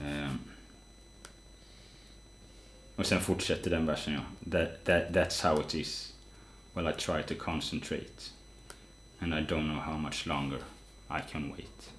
[0.00, 0.32] Eh,
[2.96, 4.20] och sen fortsätter den versen ja.
[4.50, 6.12] That, that, that's how it is.
[6.74, 8.30] Well I try to concentrate.
[9.18, 10.58] And I don't know how much longer
[11.10, 11.90] I can wait.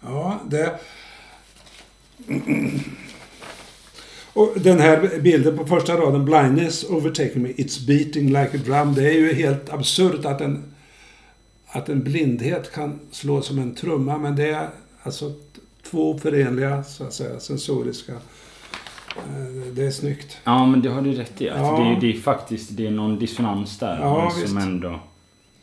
[0.00, 0.80] Ja, det...
[4.34, 8.94] Och den här bilden på första raden, Blindness overtaking me, it's beating like a drum.
[8.94, 10.64] Det är ju helt absurt att en,
[11.66, 14.18] att en blindhet kan slå som en trumma.
[14.18, 14.68] Men det är
[15.02, 15.32] alltså
[15.90, 18.12] två förenliga, så att säga, sensoriska.
[19.16, 20.36] Eh, Det är snyggt.
[20.44, 21.48] Ja men det har du rätt i.
[21.50, 21.96] Att Ja.
[22.00, 23.98] det, det är faktiskt det är någon dissonans där.
[24.00, 24.56] Ja, som visst.
[24.56, 25.00] ändå...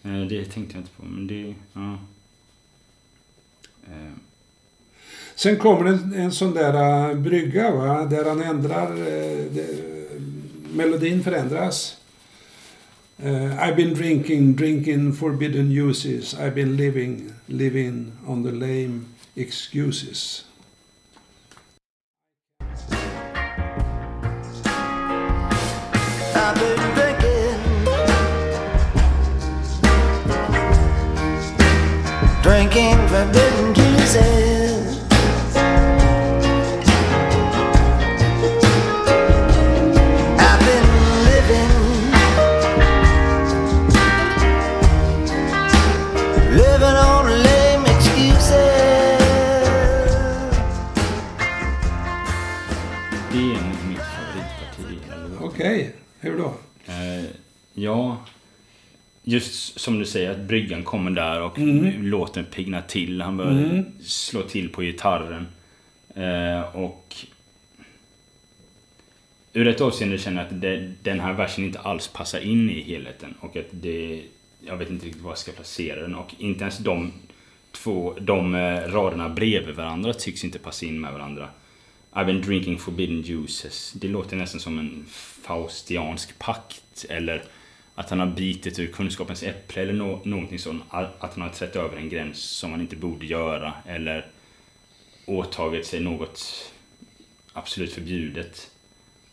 [0.03, 1.05] eh, Det tänkte jag inte på.
[1.05, 1.53] Men det...
[1.73, 1.97] Ja.
[5.39, 9.67] Sen kommer en, en sån där eh, brygga va, där han ändrar, eh, det,
[10.73, 11.97] melodin förändras.
[13.23, 16.33] Uh, I've been drinking, drinking forbidden uses.
[16.33, 20.45] I've been living, living on the lame excuses.
[32.43, 34.48] Drinking forbidden juices.
[57.81, 58.17] Ja,
[59.23, 62.05] just som du säger att bryggan kommer där och Mm.
[62.05, 63.21] låten piggnar till.
[63.21, 65.47] Han börjar slå till på gitarren.
[66.15, 67.15] Eh, och
[69.53, 72.81] ur ett avseende känner jag att det, den här versen inte alls passar in i
[72.81, 73.33] helheten.
[73.39, 74.23] Och att det,
[74.65, 76.15] jag vet inte riktigt var jag ska placera den.
[76.15, 77.11] Och inte ens de
[77.71, 81.49] två, de eh, raderna bredvid varandra tycks inte passa in med varandra.
[82.13, 83.91] I've been drinking forbidden juices.
[83.95, 85.05] Det låter nästan som en
[85.43, 87.05] faustiansk pakt.
[87.09, 87.43] Eller
[87.99, 90.83] att han har bitit ur kunskapens äpple eller no någonting sånt.
[90.89, 93.73] Att han har trätt över en gräns som han inte borde göra.
[93.85, 94.25] Eller
[95.25, 96.71] åtagit sig något
[97.53, 98.71] absolut förbjudet.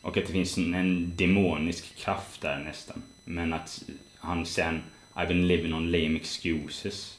[0.00, 3.02] Och att det finns en, demonisk kraft där nästan.
[3.24, 3.82] Men att
[4.18, 4.82] han sen
[5.14, 7.18] I've been living on lame excuses.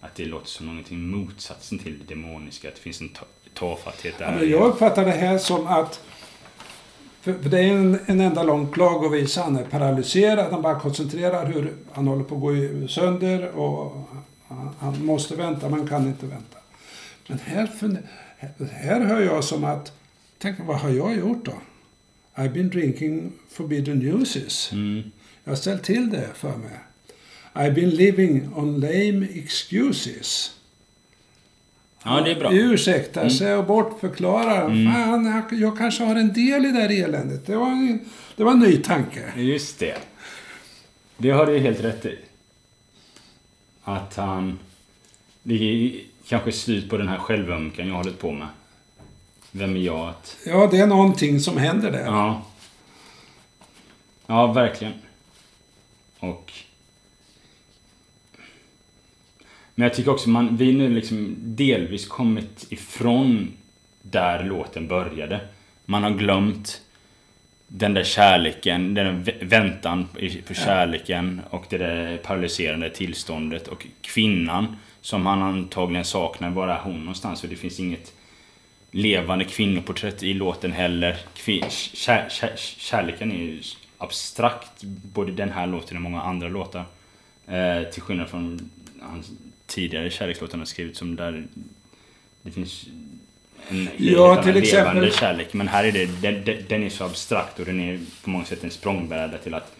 [0.00, 2.68] Att det låter som någonting motsatsen till det demoniska.
[2.68, 3.10] Att det finns en
[3.54, 4.42] tafatthet där.
[4.42, 6.04] Jag uppfattar det här som att...
[7.22, 9.42] För, för det är en, en enda lång klagovisa.
[9.42, 10.52] Han är paralyserad.
[10.52, 13.50] Han bara koncentrerar hur han håller på att gå sönder.
[13.50, 14.08] Och
[14.48, 16.58] han, han måste vänta, men kan inte vänta.
[17.28, 17.68] Men här,
[18.72, 19.92] här hör jag som att...
[20.38, 21.54] Tänk, vad har jag gjort då?
[22.34, 24.72] I've been drinking forbidden uses.
[24.72, 25.02] Mm.
[25.44, 26.78] Jag har ställt till det för mig.
[27.52, 30.52] I've been living on lame excuses.
[32.04, 32.50] Ja, det är bra.
[32.50, 32.70] Mm.
[32.70, 34.60] Ursäktar sig och bortförklarar.
[34.92, 37.46] Fan, jag, jag kanske har en del i det här eländet.
[37.46, 38.00] Det var en,
[38.36, 39.32] det var en ny tanke.
[39.36, 39.98] Just det.
[41.16, 42.18] Det har du helt rätt i.
[43.84, 44.58] Att han...
[45.42, 48.48] Det är kanske slut på den här självömkan jag har hållit på med.
[49.50, 50.36] Vem är jag att...
[50.46, 52.04] Ja, det är någonting som händer där.
[52.04, 52.42] Ja.
[54.26, 54.92] Ja, verkligen.
[56.18, 56.52] Och...
[59.74, 63.52] Men jag tycker också man, vi nu liksom delvis kommit ifrån
[64.02, 65.40] där låten började.
[65.84, 66.82] Man har glömt
[67.68, 70.08] den där kärleken, den där vä- väntan
[70.48, 76.50] på kärleken och det där paralyserande tillståndet och kvinnan som han antagligen saknar.
[76.50, 77.40] Var är hon någonstans?
[77.40, 78.12] För det finns inget
[78.90, 81.16] levande kvinnoporträtt i låten heller.
[81.36, 83.60] Kvi- kär, kär, kärleken är ju
[83.98, 84.82] abstrakt,
[85.14, 86.84] både den här låten och många andra låtar.
[87.46, 88.70] Eh, till skillnad från
[89.00, 89.30] hans
[89.74, 91.46] tidigare kärlekslåtar han har skrivit som där
[92.42, 92.86] det finns
[93.68, 95.52] en Ja, till exempel- levande kärlek.
[95.52, 98.64] Men här är det, den, den- är så abstrakt och den är på många sätt
[98.64, 99.72] en språngbräda till att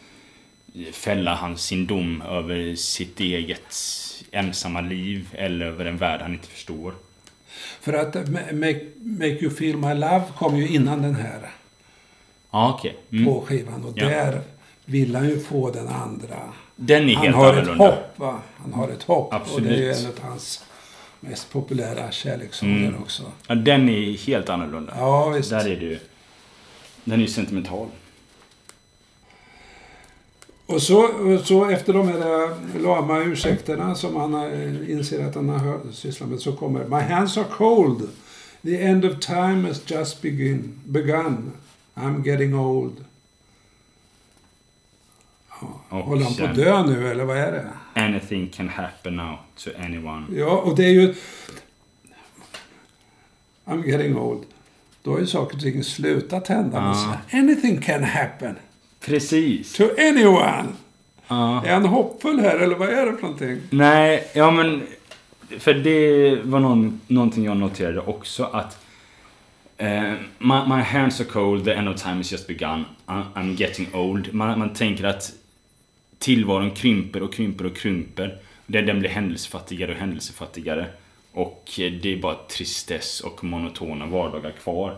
[0.92, 3.76] fälla hans sin dom över sitt eget
[4.30, 6.94] ensamma liv eller över en värld han inte förstår.
[7.80, 11.50] För att Ma- make, make You Feel My Love kom ju innan den här
[12.50, 12.96] Ja, okej.
[13.12, 13.24] Mm.
[13.24, 13.84] på skivan.
[13.84, 14.08] Och Ja.
[14.08, 14.40] där
[14.84, 16.52] vill han ju få den andra.
[16.76, 17.84] Den är Han helt har ett annorlunda.
[17.84, 18.38] hopp, va?
[18.62, 19.26] Han har ett hopp.
[19.28, 19.68] Och Absolut.
[19.68, 20.64] det är ju en av hans
[21.20, 23.02] mest populära kärlekssånger Mm.
[23.02, 23.22] också.
[23.46, 24.92] Ja, den är helt annorlunda.
[24.96, 25.50] Ja, visst.
[25.50, 25.98] Där är det ju...
[27.04, 27.86] Den är ju sentimental.
[30.66, 32.50] Och så, och så efter de här eh,
[32.82, 37.36] lama ursäkterna som han eh, inser att han har sysslat med så kommer My hands
[37.38, 38.08] are cold.
[38.62, 41.52] The end of time has just begin, begun.
[41.94, 42.92] I'm getting old.
[45.92, 47.70] Och Håller han på att dö nu eller vad är det?
[47.94, 50.26] Anything can happen now to anyone.
[50.30, 51.14] Ja, och det är ju...
[53.64, 54.42] I'm getting old.
[55.02, 56.78] Då har ju saker och ting slutat hända.
[56.78, 57.38] Ja.
[57.38, 58.56] Anything can happen
[59.00, 59.72] Precis.
[59.72, 60.64] to anyone.
[61.28, 61.64] Ja.
[61.66, 63.60] Är han hoppfull här eller vad är det för någonting?
[63.70, 64.82] Nej, ja men...
[65.58, 68.84] För det var någon, någonting jag noterade också att
[69.76, 70.02] eh,
[70.38, 73.94] my, my hands are cold, the end of time has just begun, I, I'm getting
[73.94, 74.34] old.
[74.34, 75.32] Man, man tänker att
[76.22, 78.38] tillvaron krymper och krymper och krymper.
[78.66, 80.86] Den blir händelsefattigare och händelsefattigare.
[81.32, 84.96] Och eh, det är bara tristess och monotona vardagar kvar.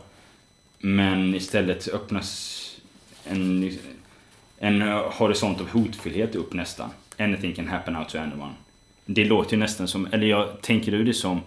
[0.78, 2.60] Men istället öppnas
[3.24, 3.72] en,
[4.58, 6.90] en horisont av hotfullhet upp nästan.
[7.18, 8.54] Anything can happen out to anyone.
[9.06, 11.40] Det låter ju nästan som, eller jag tänker du det som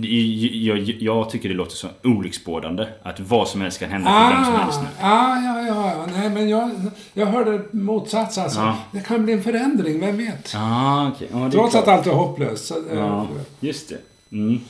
[0.00, 2.86] jag, jag, tycker det låter så olycksbådande.
[3.02, 4.88] Att vad som helst kan hända för vem som helst nu.
[5.00, 6.06] ah, ja, ja, ja.
[6.16, 6.70] Nej, men jag,
[7.14, 8.60] jag hörde motsats alltså.
[8.60, 8.76] Ja.
[8.92, 10.54] Det kan bli en förändring, vem vet?
[10.56, 12.64] Ah, det är Trots att allt är hopplöst.
[12.64, 13.28] Så, eh, Ja,
[13.60, 13.98] just det.
[14.36, 14.60] Mm.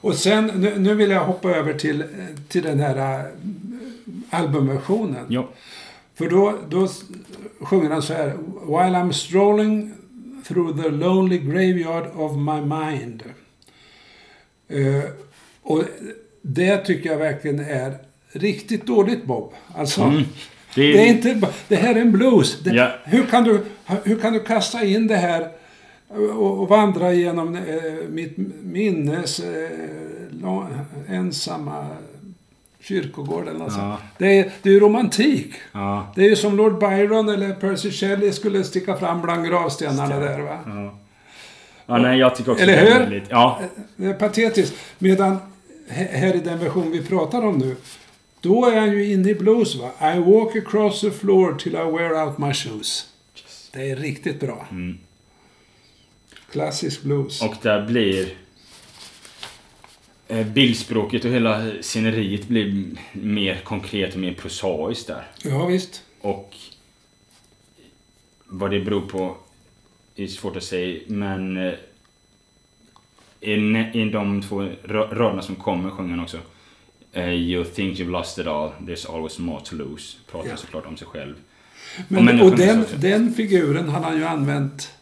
[0.00, 2.06] Och sen, nu, nu vill jag hoppa över till, eh,
[2.48, 3.30] till den här eh,
[4.30, 5.26] albumversionen.
[5.28, 5.48] Ja.
[6.14, 6.88] För då, då
[7.60, 8.26] sjunger han så här.
[8.66, 9.94] While I'm strolling
[10.48, 13.22] through the lonely graveyard of my mind.
[14.68, 15.10] Eh,
[15.62, 15.82] och
[16.42, 17.94] det tycker jag verkligen är
[18.32, 19.52] riktigt dåligt Bob.
[19.74, 20.22] Alltså, Mm.
[20.74, 22.60] Det är, det, är inte, det här är en blues.
[22.62, 22.90] Det, Ja.
[23.04, 23.60] hur, kan du,
[24.04, 25.48] hur kan du kasta in det här
[26.08, 27.62] och, och vandra genom eh,
[28.08, 29.68] mitt minnes eh,
[30.42, 30.68] lång,
[31.08, 31.86] ensamma
[32.88, 33.84] kyrkogård eller något sånt.
[33.84, 33.98] Ja.
[34.18, 35.54] Det är, det är ju romantik.
[35.72, 36.12] Ja.
[36.14, 40.40] Det är ju som Lord Byron eller Percy Shelley skulle sticka fram bland gravstenarna där
[40.40, 40.58] va.
[40.66, 40.98] Ja.
[41.86, 43.00] ja, nej jag tycker också Eller det är hur?
[43.00, 43.24] väldigt...
[43.30, 43.60] Ja.
[43.96, 44.74] Det är patetiskt.
[44.98, 45.38] Medan
[45.88, 47.76] här i den version vi pratar om nu.
[48.40, 49.90] Då är han ju inne i blues va.
[50.14, 53.06] I walk across the floor till I wear out my shoes.
[53.72, 54.66] Det är riktigt bra.
[54.70, 54.98] Mm.
[56.50, 57.42] Klassisk blues.
[57.42, 58.45] Och där blir...
[60.28, 65.26] eh, Bildspråket och hela sceneriet blir mer konkret och mer prosaiskt där.
[65.44, 66.02] Ja visst.
[66.20, 66.56] Och
[68.46, 69.36] vad det beror på
[70.16, 71.74] är svårt att säga, men eh,
[73.40, 73.52] i,
[73.94, 76.38] i de två raderna som kommer sjunger han också
[77.12, 80.16] eh, You think you've lost it all, there's always more to lose.
[80.30, 80.56] Pratar Ja.
[80.56, 81.34] såklart om sig själv.
[82.08, 84.92] Men, och är den, den figuren har han ju använt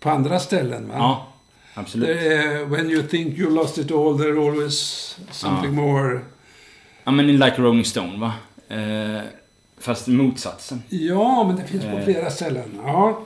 [0.00, 0.94] på andra ställen va.
[0.98, 1.32] Ja,
[1.80, 2.08] absolut.
[2.08, 4.74] Är, when you think you lost it all, there's always
[5.30, 6.20] something more.
[7.04, 8.32] Ja men Like Rolling Stone va?
[8.76, 9.22] Eh,
[9.80, 10.82] fast motsatsen.
[10.88, 12.04] Ja, men det finns på Eh.
[12.04, 12.78] flera ställen.
[12.84, 13.20] Ja.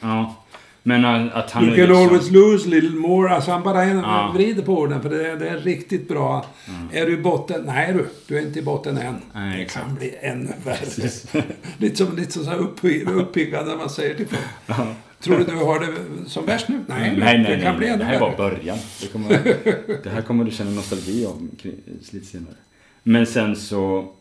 [0.00, 0.34] Ja.
[0.82, 3.34] Men att han You är can liksom- always lose a little more.
[3.34, 4.30] Alltså han bara en, Ja.
[4.34, 6.44] vrider på orden för det, det är riktigt bra.
[6.92, 7.62] Är du i botten?
[7.66, 9.14] Nej du, du är inte i botten än.
[9.34, 9.86] Nej, det exakt.
[9.86, 11.10] kan bli ännu värre.
[11.78, 14.86] lite som, lite som så här uppi- uppiggande man säger till folk.
[15.20, 15.94] Tror du du har det
[16.30, 16.84] som värst nu?
[16.88, 17.62] Nej, Nej, nej, det nej.
[17.62, 17.98] kan bli nej.
[17.98, 18.36] Det här värre.
[18.36, 18.78] början.
[19.00, 19.28] Det, kommer,
[20.02, 21.80] det här kommer du känna nostalgi om kring-
[22.12, 22.54] lite senare.
[23.02, 24.12] Men sen så...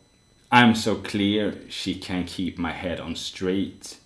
[0.50, 3.98] I'm so clear she can keep my head on straight.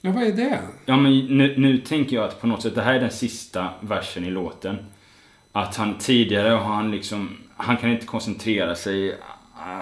[0.00, 0.58] Ja, vad är det?
[0.86, 3.68] Ja, men nu, nu tänker jag att på något sätt, det här är den sista
[3.80, 4.76] versen i låten.
[5.52, 7.36] Att han tidigare har han liksom...
[7.56, 9.16] Han kan inte koncentrera sig.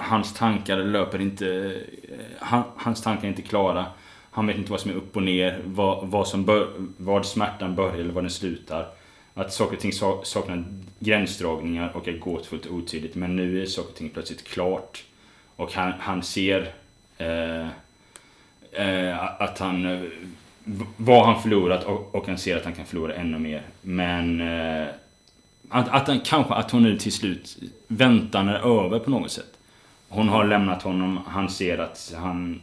[0.00, 1.46] Hans tankar löper inte...
[2.09, 3.86] eh, Han, hans tankar är inte klara.
[4.37, 5.61] Han vet inte vad som är upp och ner.
[5.64, 8.87] Vad, vad, som bör, vad smärtan börjar eller var den slutar.
[9.34, 10.64] Att saker och ting saknar
[10.99, 13.14] gränsdragningar och är gåtfullt och otydligt.
[13.14, 15.05] Men nu är saker och ting plötsligt klart.
[15.57, 16.72] Och han, han ser...
[17.18, 17.66] Eh,
[18.72, 19.87] eh, att han...
[19.87, 20.09] Eh,
[20.97, 23.62] vad han förlorat och, och han ser att han kan förlora ännu mer.
[23.82, 24.41] Men...
[24.41, 24.87] Eh,
[25.68, 27.57] att, att han, kanske att hon nu till slut...
[27.87, 29.59] Väntan är över på något sätt.
[30.09, 31.20] Hon har lämnat honom.
[31.26, 32.61] Han ser att han...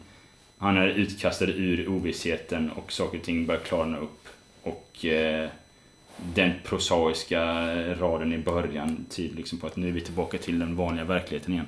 [0.64, 4.28] Han är utkastad ur ovissheten och saker och ting börjar klarna upp.
[4.64, 5.06] Och...
[5.06, 5.50] Eh,
[6.36, 7.42] den prosaiska
[7.96, 11.54] raden i början tyder liksom på att nu är vi tillbaka till den vanliga verkligheten
[11.54, 11.68] igen.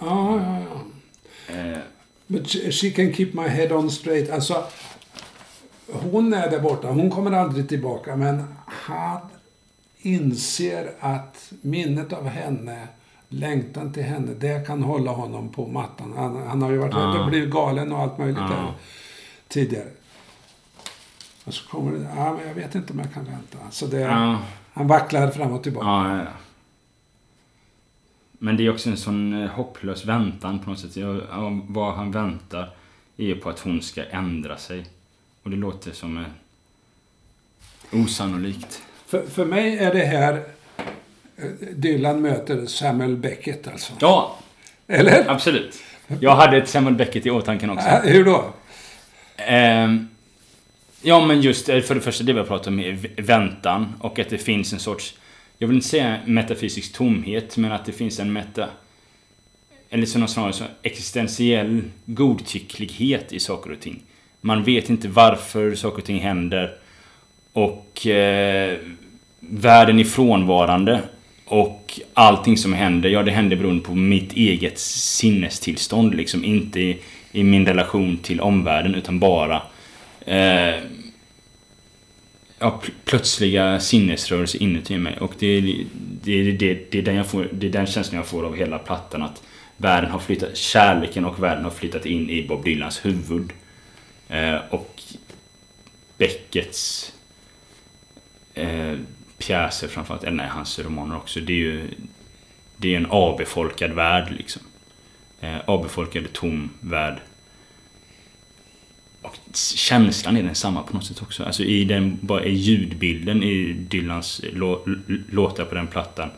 [0.00, 1.54] Ja, ja, ja.
[1.54, 1.78] Eh,
[2.26, 4.30] But she, she can keep my head on straight.
[4.30, 4.64] Alltså,
[5.86, 6.88] hon är där borta.
[6.88, 8.16] Hon kommer aldrig tillbaka.
[8.16, 9.20] Men han
[9.98, 12.88] inser att minnet av henne,
[13.28, 16.12] längtan till henne, det kan hålla honom på mattan.
[16.16, 17.20] Han, han har ju varit rädd Ja.
[17.24, 18.48] och blivit galen och allt möjligt Ja.
[18.48, 18.72] där
[19.48, 19.88] tidigare.
[21.44, 23.58] Och så kommer det, ja men jag vet inte om jag kan vänta.
[23.70, 24.38] Så det, ja.
[24.74, 25.86] Han vacklar fram och tillbaka.
[25.86, 26.26] Ja, ja.
[28.32, 30.96] Men det är också en sån eh, hopplös väntan på något sätt.
[31.68, 32.70] Vad han väntar
[33.16, 34.86] är ju på att hon ska ändra sig.
[35.42, 36.18] Och det låter som...
[36.18, 36.24] eh,
[37.92, 38.82] Osannolikt.
[39.06, 40.44] För, för mig är det här
[41.74, 43.92] Dylan möter Samuel Beckett alltså.
[44.00, 44.38] Ja,
[44.86, 45.30] Eller?
[45.30, 45.82] absolut.
[46.20, 47.88] Jag hade ett Samuel Beckett i åtanke också.
[47.88, 48.44] Hur då?
[49.36, 50.08] Ehm,
[51.02, 54.18] ja, men just eh, för det första det vi har pratat om är väntan och
[54.18, 55.14] att det finns en sorts,
[55.58, 58.68] jag vill inte säga metafysisk tomhet, men att det finns en meta...
[59.90, 64.02] Eller så snarare så existentiell godtycklighet i saker och ting.
[64.40, 66.76] Man vet inte varför saker och ting händer.
[67.52, 68.78] Och eh,
[69.40, 71.02] världen är frånvarande.
[71.48, 76.44] Och allting som händer, ja det händer beroende på mitt eget sinnestillstånd liksom.
[76.44, 76.98] Inte i,
[77.32, 79.62] i min relation till omvärlden utan bara
[80.26, 80.74] eh,
[82.58, 85.18] ja, plötsliga sinnesrörelser inuti mig.
[85.20, 85.84] Och det, är-
[86.22, 88.78] det, det, det, är den jag får, det är den känslan jag får av hela
[88.78, 89.22] plattan.
[89.22, 89.42] Att
[89.76, 93.52] världen har flyttat, kärleken och världen har flyttat in i Bob Dylans huvud.
[94.28, 95.02] Eh, och
[96.18, 97.12] Beckets
[98.54, 98.94] eh,
[99.38, 101.40] pjäser framförallt, eller nej, hans romaner också.
[101.40, 101.90] Det är ju
[102.76, 104.62] det är en avbefolkad värld liksom.
[105.40, 107.20] Eh, avbefolkad, tom värld.
[109.22, 109.36] Och
[109.76, 111.44] känslan är densamma på något sätt också.
[111.44, 114.40] Alltså i den, bara i ljudbilden i Dylans
[115.30, 116.30] låtar på den plattan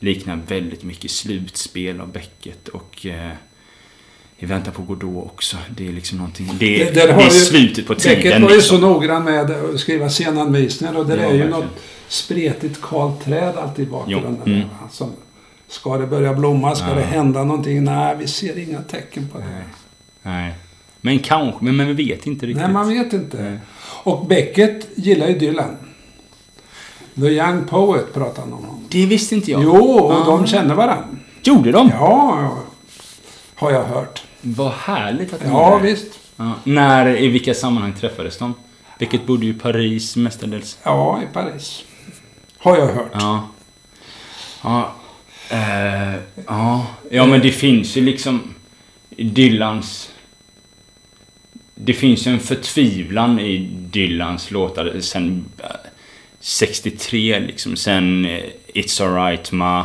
[0.00, 3.32] liknar väldigt mycket slutspel av Beckett och eh,
[4.38, 5.56] i väntan på Godot också.
[5.76, 6.50] Det är liksom någonting...
[6.58, 8.42] Det, är- Det- det har är slutet på Beckett tiden.
[8.42, 8.80] var ju liksom.
[8.80, 11.50] så noggrann med att skriva scenanvisningar och det Ja, är ju verkligen.
[11.60, 11.70] något
[12.08, 14.42] spretigt kalt träd alltid i bakgrunden.
[14.46, 14.68] Mm.
[14.90, 15.10] Som,
[15.68, 16.74] ska det börja blomma?
[16.74, 16.94] Ska Ja.
[16.94, 17.84] det hända någonting?
[17.84, 19.44] Nej, vi ser inga tecken på det.
[19.44, 19.64] Nej.
[20.22, 20.54] Nej.
[21.00, 22.62] Men kanske, men, men vi vet inte riktigt.
[22.64, 23.42] Nej, man vet inte.
[23.42, 23.58] Nej.
[24.02, 25.76] Och Beckett gillar ju Dylan.
[27.14, 28.84] The Young Poet pratar han om.
[28.88, 29.62] Det visste inte jag.
[29.62, 30.24] Jo, och Ah.
[30.24, 31.04] de känner varandra.
[31.42, 31.88] Gjorde de?
[31.92, 32.58] Ja, ja,
[33.54, 34.22] har jag hört.
[34.40, 35.88] Vad härligt att de Ja, det.
[35.90, 36.18] visst.
[36.36, 36.52] Ja.
[36.64, 38.54] När, i vilka sammanhang träffades de?
[38.98, 40.78] Vilket bodde ju i Paris mestadels.
[40.82, 41.84] Ja, i Paris.
[42.58, 43.10] Har jag hört.
[43.14, 43.48] Ja.
[44.62, 44.94] Ja.
[45.50, 46.14] Eh,
[46.46, 46.86] ja.
[47.10, 48.54] Ja, men det finns ju liksom
[49.16, 50.10] Dylans...
[51.74, 53.58] Det finns ju en förtvivlan i
[53.90, 55.66] Dylans låtar sen eh,
[56.40, 57.76] 63 liksom.
[57.76, 58.42] Sen eh,
[58.74, 59.84] It's alright ma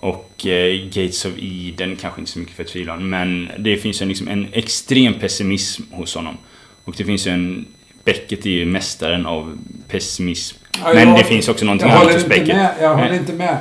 [0.00, 3.08] och eh, Gates of Eden kanske inte så mycket förtvivlan.
[3.10, 6.36] Men det finns en, liksom, en extrem pessimism hos honom.
[6.84, 7.66] Och det finns ju en...
[8.04, 10.56] Beckett är ju mästaren av pessimism.
[10.84, 12.46] Ja, men jag- det finns också någonting annat hos Beckett.
[12.56, 12.74] med.
[12.80, 13.58] Jag håller inte med.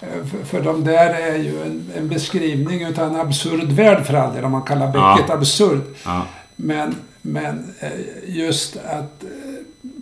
[0.00, 4.14] Eh, För, för de där är ju en, en beskrivning utav en absurd värld för
[4.14, 4.44] all del.
[4.44, 5.34] Om man kallar Beckett Ja.
[5.34, 5.80] absurd.
[6.04, 6.26] Ja.
[6.56, 7.90] Men, men eh,
[8.36, 9.28] just att eh,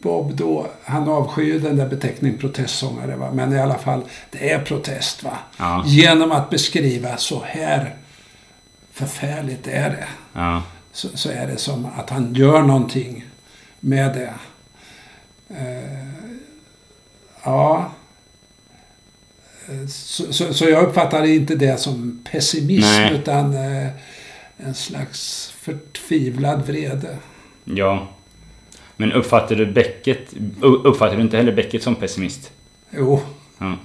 [0.05, 3.17] Bob då, han avskyr den där beteckningen protestsångare.
[3.17, 3.31] Va?
[3.33, 5.23] Men i alla fall, det är protest.
[5.23, 5.39] va?
[5.59, 5.83] Ja.
[5.87, 7.97] Genom att beskriva så här
[8.93, 10.07] förfärligt är det.
[10.33, 10.63] Ja.
[10.93, 13.25] Så, så är det som att han gör någonting
[13.81, 14.35] med det.
[15.49, 16.09] Eh,
[17.45, 17.91] ja.
[19.69, 23.15] Eh, Så, så, så jag uppfattar inte det som pessimism Nej.
[23.15, 23.89] utan eh,
[24.57, 27.17] en slags förtvivlad vrede.
[27.65, 28.09] ja.
[28.97, 30.35] Men uppfattar du Beckett...
[30.61, 32.53] Uppfattar du inte heller Beckett som pessimist?
[32.91, 33.21] Jo,
[33.59, 33.77] Ja.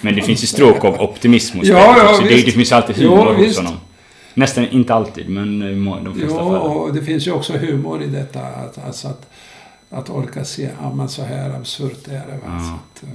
[0.00, 2.26] Men det finns ju stråk av optimism hos Ja, ja.
[2.28, 3.56] Det, det finns alltid Jo, humor hos visst.
[3.58, 3.74] honom.
[4.34, 6.56] Nästan, inte alltid, men i må- de flesta jo, fall.
[6.60, 8.40] och det finns ju också humor i detta.
[8.40, 9.26] Att, alltså att,
[9.90, 12.38] att orka se, ja men så här absurt är det.
[12.44, 12.50] Ja.
[12.56, 13.08] Att, eh,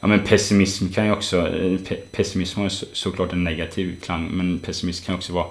[0.00, 1.36] Ja, men pessimism kan ju också...
[1.38, 5.46] eh, pe- Pessimism har ju så, såklart en negativ klang, men pessimism kan också vara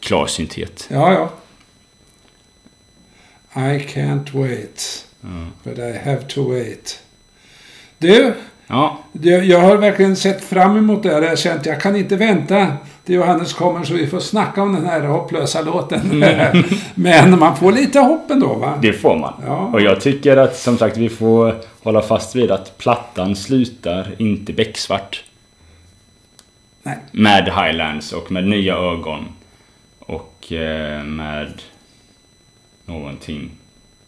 [0.00, 0.86] klarsynthet.
[0.90, 1.30] ja, ja.
[3.58, 5.06] I can't wait.
[5.20, 5.28] Ja.
[5.62, 7.02] But I have to wait.
[7.98, 8.34] Du,
[8.70, 11.22] Ja, jag, jag har verkligen sett fram emot det här.
[11.22, 12.66] Jag har känt jag kan inte vänta
[13.04, 16.24] till Johannes kommer så vi får snacka om den här hopplösa låten.
[16.94, 18.78] Men man får lite hopp ändå va?
[18.82, 19.34] det får man.
[19.46, 19.56] Ja.
[19.56, 24.52] Och jag tycker att som sagt vi får hålla fast vid att plattan slutar inte
[24.52, 25.24] becksvart.
[26.82, 26.96] Nej.
[27.12, 29.28] Med Highlands och med nya ögon.
[29.98, 31.52] Och eh, med
[32.88, 33.50] någonting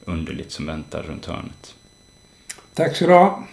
[0.04, 1.74] underligt som väntar runt hörnet.
[2.74, 3.44] Tack så du ha.